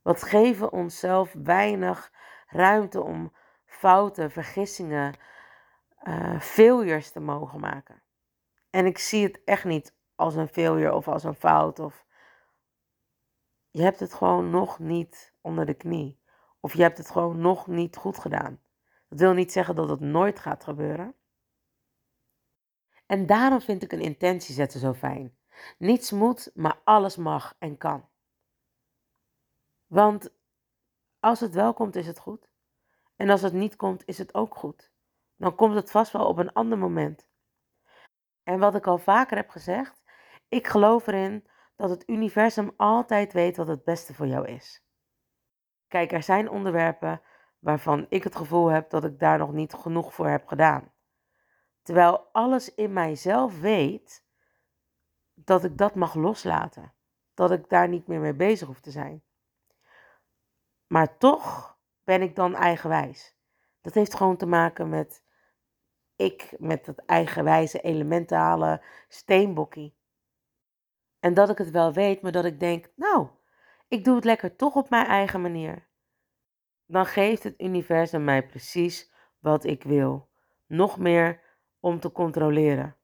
Wat 0.01 0.23
geven 0.23 0.71
onszelf 0.71 1.33
weinig 1.43 2.11
ruimte 2.47 3.01
om 3.01 3.35
fouten, 3.65 4.31
vergissingen, 4.31 5.15
uh, 6.03 6.39
failures 6.39 7.11
te 7.11 7.19
mogen 7.19 7.59
maken. 7.59 8.03
En 8.69 8.85
ik 8.85 8.97
zie 8.97 9.23
het 9.23 9.41
echt 9.45 9.63
niet 9.63 9.95
als 10.15 10.35
een 10.35 10.47
failure 10.47 10.93
of 10.93 11.07
als 11.07 11.23
een 11.23 11.35
fout. 11.35 11.79
Of 11.79 12.05
je 13.69 13.81
hebt 13.81 13.99
het 13.99 14.13
gewoon 14.13 14.49
nog 14.49 14.79
niet 14.79 15.33
onder 15.41 15.65
de 15.65 15.73
knie. 15.73 16.21
Of 16.59 16.73
je 16.73 16.81
hebt 16.81 16.97
het 16.97 17.09
gewoon 17.09 17.39
nog 17.39 17.67
niet 17.67 17.97
goed 17.97 18.17
gedaan. 18.17 18.59
Dat 19.09 19.19
wil 19.19 19.33
niet 19.33 19.51
zeggen 19.51 19.75
dat 19.75 19.89
het 19.89 19.99
nooit 19.99 20.39
gaat 20.39 20.63
gebeuren. 20.63 21.15
En 23.11 23.25
daarom 23.25 23.61
vind 23.61 23.83
ik 23.83 23.91
een 23.91 24.01
intentie 24.01 24.53
zetten 24.53 24.79
zo 24.79 24.93
fijn. 24.93 25.37
Niets 25.77 26.11
moet, 26.11 26.51
maar 26.53 26.81
alles 26.83 27.15
mag 27.15 27.55
en 27.59 27.77
kan. 27.77 28.09
Want 29.87 30.33
als 31.19 31.39
het 31.39 31.53
wel 31.53 31.73
komt, 31.73 31.95
is 31.95 32.07
het 32.07 32.19
goed. 32.19 32.49
En 33.15 33.29
als 33.29 33.41
het 33.41 33.53
niet 33.53 33.75
komt, 33.75 34.03
is 34.05 34.17
het 34.17 34.33
ook 34.33 34.55
goed. 34.55 34.91
Dan 35.35 35.55
komt 35.55 35.75
het 35.75 35.91
vast 35.91 36.11
wel 36.11 36.27
op 36.27 36.37
een 36.37 36.53
ander 36.53 36.77
moment. 36.77 37.27
En 38.43 38.59
wat 38.59 38.75
ik 38.75 38.87
al 38.87 38.97
vaker 38.97 39.37
heb 39.37 39.49
gezegd, 39.49 40.03
ik 40.47 40.67
geloof 40.67 41.07
erin 41.07 41.47
dat 41.75 41.89
het 41.89 42.09
universum 42.09 42.71
altijd 42.77 43.33
weet 43.33 43.57
wat 43.57 43.67
het 43.67 43.83
beste 43.83 44.13
voor 44.13 44.27
jou 44.27 44.47
is. 44.47 44.83
Kijk, 45.87 46.11
er 46.11 46.23
zijn 46.23 46.49
onderwerpen 46.49 47.21
waarvan 47.59 48.05
ik 48.09 48.23
het 48.23 48.35
gevoel 48.35 48.67
heb 48.67 48.89
dat 48.89 49.03
ik 49.03 49.19
daar 49.19 49.37
nog 49.37 49.51
niet 49.51 49.73
genoeg 49.73 50.13
voor 50.13 50.27
heb 50.27 50.47
gedaan. 50.47 50.90
Terwijl 51.81 52.29
alles 52.31 52.75
in 52.75 52.93
mijzelf 52.93 53.59
weet 53.59 54.25
dat 55.33 55.63
ik 55.63 55.77
dat 55.77 55.95
mag 55.95 56.13
loslaten. 56.13 56.93
Dat 57.33 57.51
ik 57.51 57.69
daar 57.69 57.87
niet 57.87 58.07
meer 58.07 58.19
mee 58.19 58.33
bezig 58.33 58.67
hoef 58.67 58.79
te 58.79 58.91
zijn. 58.91 59.23
Maar 60.87 61.17
toch 61.17 61.77
ben 62.03 62.21
ik 62.21 62.35
dan 62.35 62.55
eigenwijs. 62.55 63.35
Dat 63.81 63.93
heeft 63.93 64.15
gewoon 64.15 64.37
te 64.37 64.45
maken 64.45 64.89
met 64.89 65.23
ik, 66.15 66.53
met 66.57 66.85
dat 66.85 66.97
eigenwijze 67.05 67.81
elementale 67.81 68.83
steenbokkie. 69.07 69.97
En 71.19 71.33
dat 71.33 71.49
ik 71.49 71.57
het 71.57 71.71
wel 71.71 71.93
weet, 71.93 72.21
maar 72.21 72.31
dat 72.31 72.45
ik 72.45 72.59
denk, 72.59 72.91
nou, 72.95 73.27
ik 73.87 74.03
doe 74.03 74.15
het 74.15 74.23
lekker 74.23 74.55
toch 74.55 74.75
op 74.75 74.89
mijn 74.89 75.05
eigen 75.05 75.41
manier. 75.41 75.87
Dan 76.85 77.05
geeft 77.05 77.43
het 77.43 77.61
universum 77.61 78.23
mij 78.23 78.45
precies 78.47 79.11
wat 79.39 79.63
ik 79.63 79.83
wil. 79.83 80.29
Nog 80.67 80.97
meer 80.97 81.41
om 81.81 81.99
te 81.99 82.11
controleren. 82.11 82.95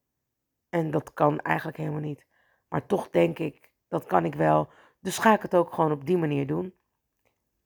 En 0.69 0.91
dat 0.91 1.13
kan 1.13 1.39
eigenlijk 1.39 1.77
helemaal 1.77 1.99
niet. 1.99 2.25
Maar 2.67 2.85
toch 2.85 3.09
denk 3.09 3.39
ik, 3.39 3.71
dat 3.87 4.05
kan 4.05 4.25
ik 4.25 4.35
wel. 4.35 4.69
Dus 4.99 5.17
ga 5.17 5.33
ik 5.33 5.41
het 5.41 5.55
ook 5.55 5.73
gewoon 5.73 5.91
op 5.91 6.05
die 6.05 6.17
manier 6.17 6.47
doen. 6.47 6.75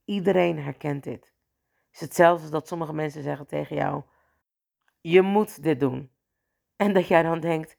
Iedereen 0.05 0.59
herkent 0.59 1.03
dit. 1.03 1.23
Het 1.23 1.93
is 1.93 1.99
hetzelfde 1.99 2.41
als 2.41 2.51
dat 2.51 2.67
sommige 2.67 2.93
mensen 2.93 3.23
zeggen 3.23 3.47
tegen 3.47 3.75
jou: 3.75 4.03
Je 5.01 5.21
moet 5.21 5.63
dit 5.63 5.79
doen. 5.79 6.11
En 6.75 6.93
dat 6.93 7.07
jij 7.07 7.23
dan 7.23 7.39
denkt: 7.39 7.77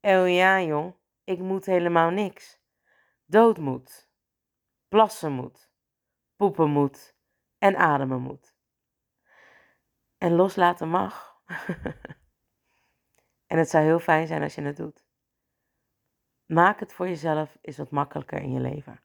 Oh 0.00 0.28
ja, 0.28 0.60
joh, 0.60 0.94
ik 1.24 1.38
moet 1.38 1.66
helemaal 1.66 2.10
niks. 2.10 2.62
Dood 3.24 3.58
moet, 3.58 4.10
plassen 4.88 5.32
moet, 5.32 5.70
poepen 6.36 6.70
moet 6.70 7.14
en 7.58 7.76
ademen 7.76 8.20
moet. 8.20 8.54
En 10.18 10.34
loslaten 10.34 10.88
mag. 10.88 11.32
en 13.46 13.58
het 13.58 13.70
zou 13.70 13.84
heel 13.84 13.98
fijn 13.98 14.26
zijn 14.26 14.42
als 14.42 14.54
je 14.54 14.62
het 14.62 14.76
doet. 14.76 15.04
Maak 16.46 16.80
het 16.80 16.92
voor 16.92 17.08
jezelf 17.08 17.58
is 17.60 17.76
wat 17.76 17.90
makkelijker 17.90 18.40
in 18.40 18.52
je 18.52 18.60
leven. 18.60 19.00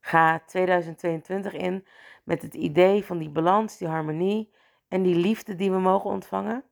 Ga 0.00 0.40
2022 0.46 1.52
in 1.52 1.86
met 2.24 2.42
het 2.42 2.54
idee 2.54 3.04
van 3.04 3.18
die 3.18 3.30
balans, 3.30 3.78
die 3.78 3.88
harmonie 3.88 4.54
en 4.88 5.02
die 5.02 5.14
liefde 5.14 5.54
die 5.54 5.70
we 5.70 5.78
mogen 5.78 6.10
ontvangen. 6.10 6.64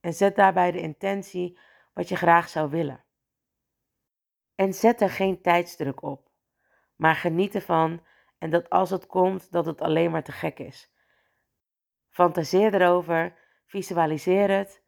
En 0.00 0.12
zet 0.14 0.36
daarbij 0.36 0.70
de 0.70 0.80
intentie 0.80 1.58
wat 1.92 2.08
je 2.08 2.16
graag 2.16 2.48
zou 2.48 2.70
willen. 2.70 3.04
En 4.54 4.74
zet 4.74 5.00
er 5.00 5.10
geen 5.10 5.42
tijdsdruk 5.42 6.02
op, 6.02 6.30
maar 6.96 7.14
geniet 7.14 7.54
ervan 7.54 8.02
en 8.38 8.50
dat 8.50 8.70
als 8.70 8.90
het 8.90 9.06
komt, 9.06 9.52
dat 9.52 9.66
het 9.66 9.80
alleen 9.80 10.10
maar 10.10 10.22
te 10.22 10.32
gek 10.32 10.58
is. 10.58 10.92
Fantaseer 12.08 12.74
erover, 12.74 13.38
visualiseer 13.66 14.50
het 14.50 14.83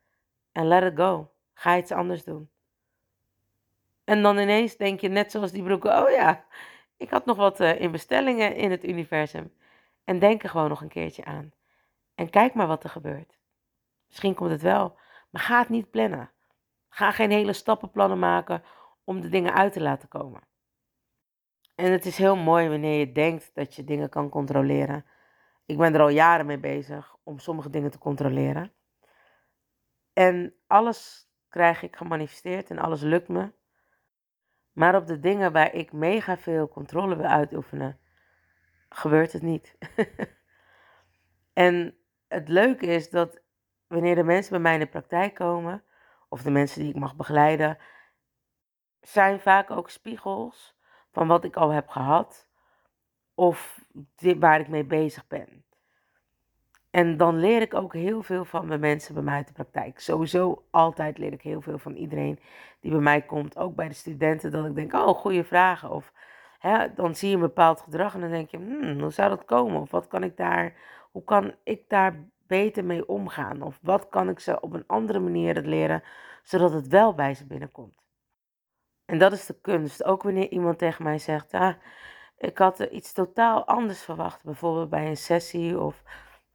en 0.56 0.68
let 0.68 0.82
it 0.82 0.96
go. 0.96 1.30
Ga 1.54 1.76
iets 1.76 1.92
anders 1.92 2.24
doen. 2.24 2.50
En 4.04 4.22
dan 4.22 4.38
ineens 4.38 4.76
denk 4.76 5.00
je, 5.00 5.08
net 5.08 5.30
zoals 5.30 5.52
die 5.52 5.62
broeken, 5.62 6.02
oh 6.02 6.10
ja, 6.10 6.44
ik 6.96 7.10
had 7.10 7.24
nog 7.24 7.36
wat 7.36 7.60
uh, 7.60 7.80
in 7.80 7.90
bestellingen 7.90 8.56
in 8.56 8.70
het 8.70 8.84
universum. 8.84 9.52
En 10.04 10.18
denk 10.18 10.42
er 10.42 10.48
gewoon 10.48 10.68
nog 10.68 10.80
een 10.80 10.88
keertje 10.88 11.24
aan. 11.24 11.52
En 12.14 12.30
kijk 12.30 12.54
maar 12.54 12.66
wat 12.66 12.84
er 12.84 12.90
gebeurt. 12.90 13.38
Misschien 14.06 14.34
komt 14.34 14.50
het 14.50 14.62
wel, 14.62 14.98
maar 15.30 15.42
ga 15.42 15.58
het 15.58 15.68
niet 15.68 15.90
plannen. 15.90 16.30
Ga 16.88 17.10
geen 17.10 17.30
hele 17.30 17.52
stappenplannen 17.52 18.18
maken 18.18 18.62
om 19.04 19.20
de 19.20 19.28
dingen 19.28 19.54
uit 19.54 19.72
te 19.72 19.80
laten 19.80 20.08
komen. 20.08 20.40
En 21.74 21.92
het 21.92 22.06
is 22.06 22.18
heel 22.18 22.36
mooi 22.36 22.68
wanneer 22.68 22.98
je 22.98 23.12
denkt 23.12 23.50
dat 23.54 23.74
je 23.74 23.84
dingen 23.84 24.08
kan 24.08 24.28
controleren. 24.28 25.04
Ik 25.66 25.76
ben 25.76 25.94
er 25.94 26.00
al 26.00 26.08
jaren 26.08 26.46
mee 26.46 26.58
bezig 26.58 27.16
om 27.22 27.38
sommige 27.38 27.70
dingen 27.70 27.90
te 27.90 27.98
controleren. 27.98 28.72
En 30.16 30.54
alles 30.66 31.30
krijg 31.48 31.82
ik 31.82 31.96
gemanifesteerd 31.96 32.70
en 32.70 32.78
alles 32.78 33.00
lukt 33.00 33.28
me. 33.28 33.52
Maar 34.72 34.96
op 34.96 35.06
de 35.06 35.20
dingen 35.20 35.52
waar 35.52 35.74
ik 35.74 35.92
mega 35.92 36.36
veel 36.36 36.68
controle 36.68 37.16
wil 37.16 37.26
uitoefenen, 37.26 37.98
gebeurt 38.88 39.32
het 39.32 39.42
niet. 39.42 39.78
en 41.52 41.98
het 42.28 42.48
leuke 42.48 42.86
is 42.86 43.10
dat 43.10 43.40
wanneer 43.86 44.14
de 44.14 44.22
mensen 44.22 44.50
bij 44.50 44.60
mij 44.60 44.72
in 44.72 44.80
de 44.80 44.86
praktijk 44.86 45.34
komen, 45.34 45.84
of 46.28 46.42
de 46.42 46.50
mensen 46.50 46.80
die 46.80 46.90
ik 46.90 47.00
mag 47.00 47.16
begeleiden, 47.16 47.78
zijn 49.00 49.40
vaak 49.40 49.70
ook 49.70 49.90
spiegels 49.90 50.78
van 51.12 51.26
wat 51.26 51.44
ik 51.44 51.56
al 51.56 51.70
heb 51.70 51.88
gehad 51.88 52.48
of 53.34 53.84
waar 54.38 54.60
ik 54.60 54.68
mee 54.68 54.84
bezig 54.84 55.26
ben. 55.26 55.65
En 56.96 57.16
dan 57.16 57.38
leer 57.38 57.60
ik 57.60 57.74
ook 57.74 57.92
heel 57.92 58.22
veel 58.22 58.44
van 58.44 58.68
de 58.68 58.78
mensen 58.78 59.14
bij 59.14 59.22
mij 59.22 59.34
uit 59.34 59.46
de 59.46 59.52
praktijk. 59.52 60.00
Sowieso 60.00 60.64
altijd 60.70 61.18
leer 61.18 61.32
ik 61.32 61.42
heel 61.42 61.60
veel 61.60 61.78
van 61.78 61.94
iedereen 61.94 62.38
die 62.80 62.90
bij 62.90 63.00
mij 63.00 63.22
komt. 63.22 63.58
Ook 63.58 63.74
bij 63.74 63.88
de 63.88 63.94
studenten, 63.94 64.50
dat 64.50 64.66
ik 64.66 64.74
denk, 64.74 64.92
oh, 64.92 65.08
goede 65.08 65.44
vragen. 65.44 65.90
Of 65.90 66.12
hè, 66.58 66.94
dan 66.94 67.14
zie 67.14 67.28
je 67.28 67.34
een 67.34 67.40
bepaald 67.40 67.80
gedrag 67.80 68.14
en 68.14 68.20
dan 68.20 68.30
denk 68.30 68.50
je, 68.50 68.56
hmm, 68.56 69.00
hoe 69.00 69.10
zou 69.10 69.28
dat 69.28 69.44
komen? 69.44 69.80
Of 69.80 69.90
wat 69.90 70.06
kan 70.08 70.22
ik 70.22 70.36
daar, 70.36 70.74
hoe 71.10 71.24
kan 71.24 71.54
ik 71.62 71.88
daar 71.88 72.24
beter 72.46 72.84
mee 72.84 73.08
omgaan? 73.08 73.62
Of 73.62 73.78
wat 73.82 74.08
kan 74.08 74.28
ik 74.28 74.40
ze 74.40 74.60
op 74.60 74.72
een 74.72 74.86
andere 74.86 75.18
manier 75.18 75.62
leren, 75.62 76.02
zodat 76.42 76.72
het 76.72 76.88
wel 76.88 77.14
bij 77.14 77.34
ze 77.34 77.46
binnenkomt? 77.46 78.02
En 79.04 79.18
dat 79.18 79.32
is 79.32 79.46
de 79.46 79.60
kunst. 79.60 80.04
Ook 80.04 80.22
wanneer 80.22 80.50
iemand 80.50 80.78
tegen 80.78 81.04
mij 81.04 81.18
zegt, 81.18 81.54
ah, 81.54 81.74
ik 82.38 82.58
had 82.58 82.80
iets 82.80 83.12
totaal 83.12 83.66
anders 83.66 84.02
verwacht. 84.02 84.44
Bijvoorbeeld 84.44 84.90
bij 84.90 85.06
een 85.06 85.16
sessie 85.16 85.80
of 85.80 86.02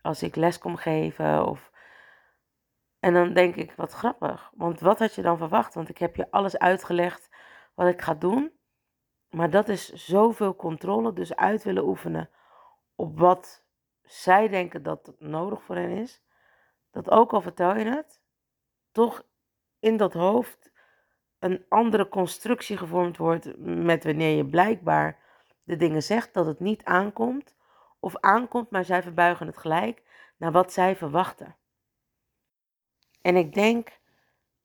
als 0.01 0.23
ik 0.23 0.35
les 0.35 0.57
kom 0.57 0.75
geven. 0.75 1.45
Of... 1.45 1.71
En 2.99 3.13
dan 3.13 3.33
denk 3.33 3.55
ik, 3.55 3.73
wat 3.75 3.91
grappig. 3.91 4.51
Want 4.55 4.79
wat 4.79 4.99
had 4.99 5.15
je 5.15 5.21
dan 5.21 5.37
verwacht? 5.37 5.73
Want 5.73 5.89
ik 5.89 5.97
heb 5.97 6.15
je 6.15 6.31
alles 6.31 6.57
uitgelegd 6.57 7.29
wat 7.73 7.87
ik 7.87 8.01
ga 8.01 8.13
doen. 8.13 8.51
Maar 9.29 9.49
dat 9.49 9.69
is 9.69 9.93
zoveel 9.93 10.55
controle, 10.55 11.13
dus 11.13 11.35
uit 11.35 11.63
willen 11.63 11.87
oefenen 11.87 12.29
op 12.95 13.19
wat 13.19 13.63
zij 14.03 14.47
denken 14.47 14.83
dat 14.83 15.13
nodig 15.17 15.63
voor 15.63 15.75
hen 15.75 15.89
is. 15.89 16.21
Dat 16.91 17.09
ook 17.09 17.33
al 17.33 17.41
vertel 17.41 17.77
je 17.77 17.85
het, 17.85 18.21
toch 18.91 19.25
in 19.79 19.97
dat 19.97 20.13
hoofd 20.13 20.71
een 21.39 21.65
andere 21.69 22.09
constructie 22.09 22.77
gevormd 22.77 23.17
wordt 23.17 23.57
met 23.57 24.03
wanneer 24.03 24.37
je 24.37 24.45
blijkbaar 24.45 25.19
de 25.63 25.75
dingen 25.75 26.03
zegt 26.03 26.33
dat 26.33 26.45
het 26.45 26.59
niet 26.59 26.83
aankomt 26.83 27.55
of 28.01 28.17
aankomt, 28.17 28.69
maar 28.69 28.85
zij 28.85 29.03
verbuigen 29.03 29.47
het 29.47 29.57
gelijk 29.57 30.01
naar 30.37 30.51
wat 30.51 30.73
zij 30.73 30.95
verwachten. 30.95 31.55
En 33.21 33.35
ik 33.35 33.53
denk 33.53 33.99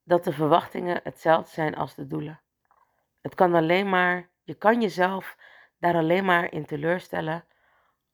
dat 0.03 0.25
de 0.25 0.33
verwachtingen 0.33 1.01
hetzelfde 1.03 1.51
zijn 1.51 1.77
als 1.77 1.95
de 1.95 2.07
doelen. 2.07 2.41
Het 3.21 3.35
kan 3.35 3.55
alleen 3.55 3.89
maar, 3.89 4.29
je 4.43 4.55
kan 4.55 4.81
jezelf 4.81 5.37
daar 5.79 5.95
alleen 5.95 6.25
maar 6.25 6.53
in 6.53 6.67
teleurstellen 6.67 7.45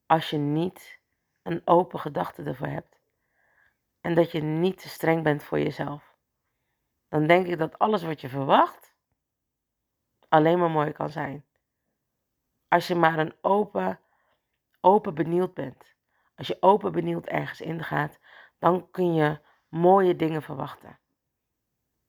als 0.07 0.31
je 0.31 0.39
niet 0.39 1.01
een 1.43 1.63
open 1.65 2.01
gedachte 2.01 2.43
ervoor 2.43 2.67
hebt. 2.67 3.01
En 4.01 4.15
dat 4.15 4.31
je 4.31 4.43
niet 4.43 4.81
te 4.81 4.89
streng 4.89 5.23
bent 5.23 5.43
voor 5.43 5.59
jezelf. 5.59 6.17
Dan 7.09 7.27
denk 7.27 7.47
ik 7.47 7.59
dat 7.59 7.79
alles 7.79 8.03
wat 8.03 8.21
je 8.21 8.29
verwacht 8.29 8.95
alleen 10.29 10.59
maar 10.59 10.71
mooi 10.71 10.93
kan 10.93 11.11
zijn. 11.11 11.45
Als 12.69 12.87
je 12.87 12.95
maar 12.95 13.19
een 13.19 13.35
open 13.41 14.01
open 14.83 15.15
benieuwd 15.15 15.55
bent, 15.55 15.95
als 16.35 16.47
je 16.47 16.57
open 16.61 16.93
benieuwd 16.93 17.27
ergens 17.27 17.61
ingaat, 17.61 18.19
dan 18.59 18.91
kun 18.91 19.15
je 19.15 19.39
mooie 19.69 20.17
dingen 20.17 20.43
verwachten. 20.43 20.99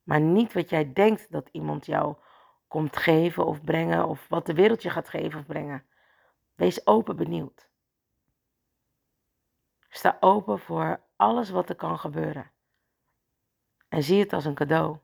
Maar 0.04 0.22
niet 0.22 0.54
wat 0.54 0.70
jij 0.70 0.94
denkt 0.94 1.32
dat 1.32 1.50
iemand 1.52 1.86
jou 1.86 2.16
komt 2.68 2.98
geven 2.98 3.46
of 3.46 3.64
brengen, 3.64 4.08
of 4.08 4.28
wat 4.30 4.46
de 4.46 4.54
wereld 4.54 4.84
je 4.84 4.90
gaat 4.90 5.10
geven 5.10 5.40
of 5.40 5.46
brengen. 5.46 5.86
Wees 6.56 6.88
open 6.88 7.16
benieuwd. 7.16 7.70
Sta 9.90 10.18
open 10.20 10.60
voor 10.60 11.02
alles 11.16 11.50
wat 11.50 11.70
er 11.70 11.76
kan 11.76 12.00
gebeuren. 12.00 12.52
En 13.88 14.04
zie 14.04 14.20
het 14.20 14.34
als 14.34 14.46
een 14.46 14.56
cadeau. 14.56 14.98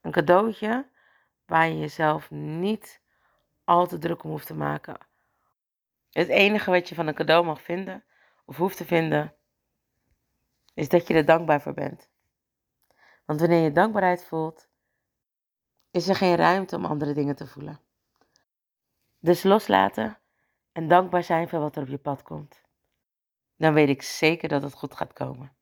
Een 0.00 0.10
cadeautje 0.10 0.90
waar 1.44 1.68
je 1.68 1.78
jezelf 1.78 2.30
niet 2.30 3.02
al 3.64 3.86
te 3.86 3.98
druk 3.98 4.24
om 4.24 4.30
hoeft 4.30 4.46
te 4.46 4.54
maken. 4.54 5.05
Het 6.16 6.28
enige 6.28 6.70
wat 6.70 6.88
je 6.88 6.94
van 6.94 7.06
een 7.06 7.14
cadeau 7.14 7.44
mag 7.44 7.62
vinden, 7.62 8.04
of 8.44 8.56
hoeft 8.56 8.76
te 8.76 8.84
vinden, 8.84 9.34
is 10.74 10.88
dat 10.88 11.06
je 11.06 11.14
er 11.14 11.24
dankbaar 11.24 11.60
voor 11.60 11.74
bent. 11.74 12.08
Want 13.24 13.40
wanneer 13.40 13.62
je 13.62 13.72
dankbaarheid 13.72 14.24
voelt, 14.24 14.68
is 15.90 16.08
er 16.08 16.14
geen 16.14 16.36
ruimte 16.36 16.76
om 16.76 16.84
andere 16.84 17.12
dingen 17.12 17.36
te 17.36 17.46
voelen. 17.46 17.80
Dus 19.18 19.42
loslaten 19.42 20.18
en 20.72 20.88
dankbaar 20.88 21.22
zijn 21.22 21.48
voor 21.48 21.60
wat 21.60 21.76
er 21.76 21.82
op 21.82 21.88
je 21.88 21.98
pad 21.98 22.22
komt. 22.22 22.60
Dan 23.56 23.74
weet 23.74 23.88
ik 23.88 24.02
zeker 24.02 24.48
dat 24.48 24.62
het 24.62 24.74
goed 24.74 24.94
gaat 24.94 25.12
komen. 25.12 25.56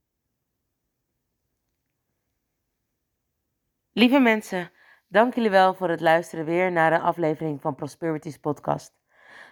Lieve 3.93 4.19
mensen, 4.19 4.73
dank 5.07 5.35
jullie 5.35 5.51
wel 5.51 5.75
voor 5.75 5.89
het 5.89 6.01
luisteren 6.01 6.45
weer 6.45 6.73
naar 6.73 6.93
een 6.93 7.01
aflevering 7.01 7.61
van 7.61 7.75
Prosperities 7.75 8.39
Podcast. 8.39 9.03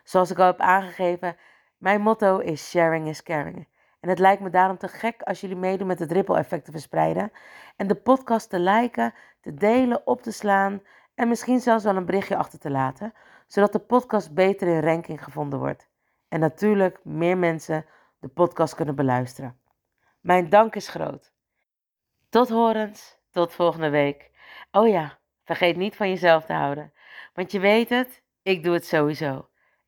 Zoals 0.03 0.31
ik 0.31 0.39
al 0.39 0.47
heb 0.47 0.61
aangegeven, 0.61 1.37
mijn 1.77 2.01
motto 2.01 2.39
is 2.39 2.71
sharing 2.71 3.09
is 3.09 3.23
caring. 3.23 3.69
En 4.01 4.09
het 4.09 4.19
lijkt 4.19 4.43
me 4.43 4.51
daarom 4.51 4.79
te 4.79 4.89
gek 4.89 5.23
als 5.23 5.41
jullie 5.41 5.57
meedoen 5.57 5.87
met 5.87 5.99
het 5.99 6.13
ripple 6.13 6.37
effect 6.37 6.65
te 6.65 6.71
verspreiden. 6.71 7.33
En 7.77 7.87
de 7.87 7.95
podcast 7.95 8.51
te 8.51 8.59
liken, 8.59 9.15
te 9.41 9.55
delen, 9.55 10.07
op 10.07 10.23
te 10.23 10.33
slaan 10.33 10.83
en 11.15 11.29
misschien 11.29 11.61
zelfs 11.61 11.85
wel 11.85 11.97
een 11.97 12.07
berichtje 12.07 12.37
achter 12.37 12.59
te 12.59 12.71
laten. 12.71 13.15
Zodat 13.47 13.73
de 13.73 13.79
podcast 13.79 14.35
beter 14.35 14.69
in 14.69 14.81
ranking 14.81 15.25
gevonden 15.25 15.59
wordt. 15.59 15.89
En 16.29 16.41
natuurlijk 16.41 17.05
meer 17.05 17.39
mensen 17.39 17.87
de 18.19 18.29
podcast 18.29 18.75
kunnen 18.75 18.95
beluisteren. 18.95 19.59
Mijn 20.21 20.49
dank 20.49 20.75
is 20.75 20.89
groot. 20.89 21.33
Tot 22.29 22.49
horens, 22.49 23.19
tot 23.31 23.53
volgende 23.53 23.91
week. 23.91 24.31
Oh 24.71 24.89
ja, 24.89 25.19
vergeet 25.45 25.77
niet 25.77 25.97
van 25.97 26.09
jezelf 26.09 26.45
te 26.45 26.53
houden. 26.53 26.93
Want 27.35 27.53
je 27.53 27.61
weet 27.61 27.89
het, 27.89 28.23
ik 28.43 28.63
doe 28.63 28.75
het 28.75 28.87
sowieso. 28.87 29.49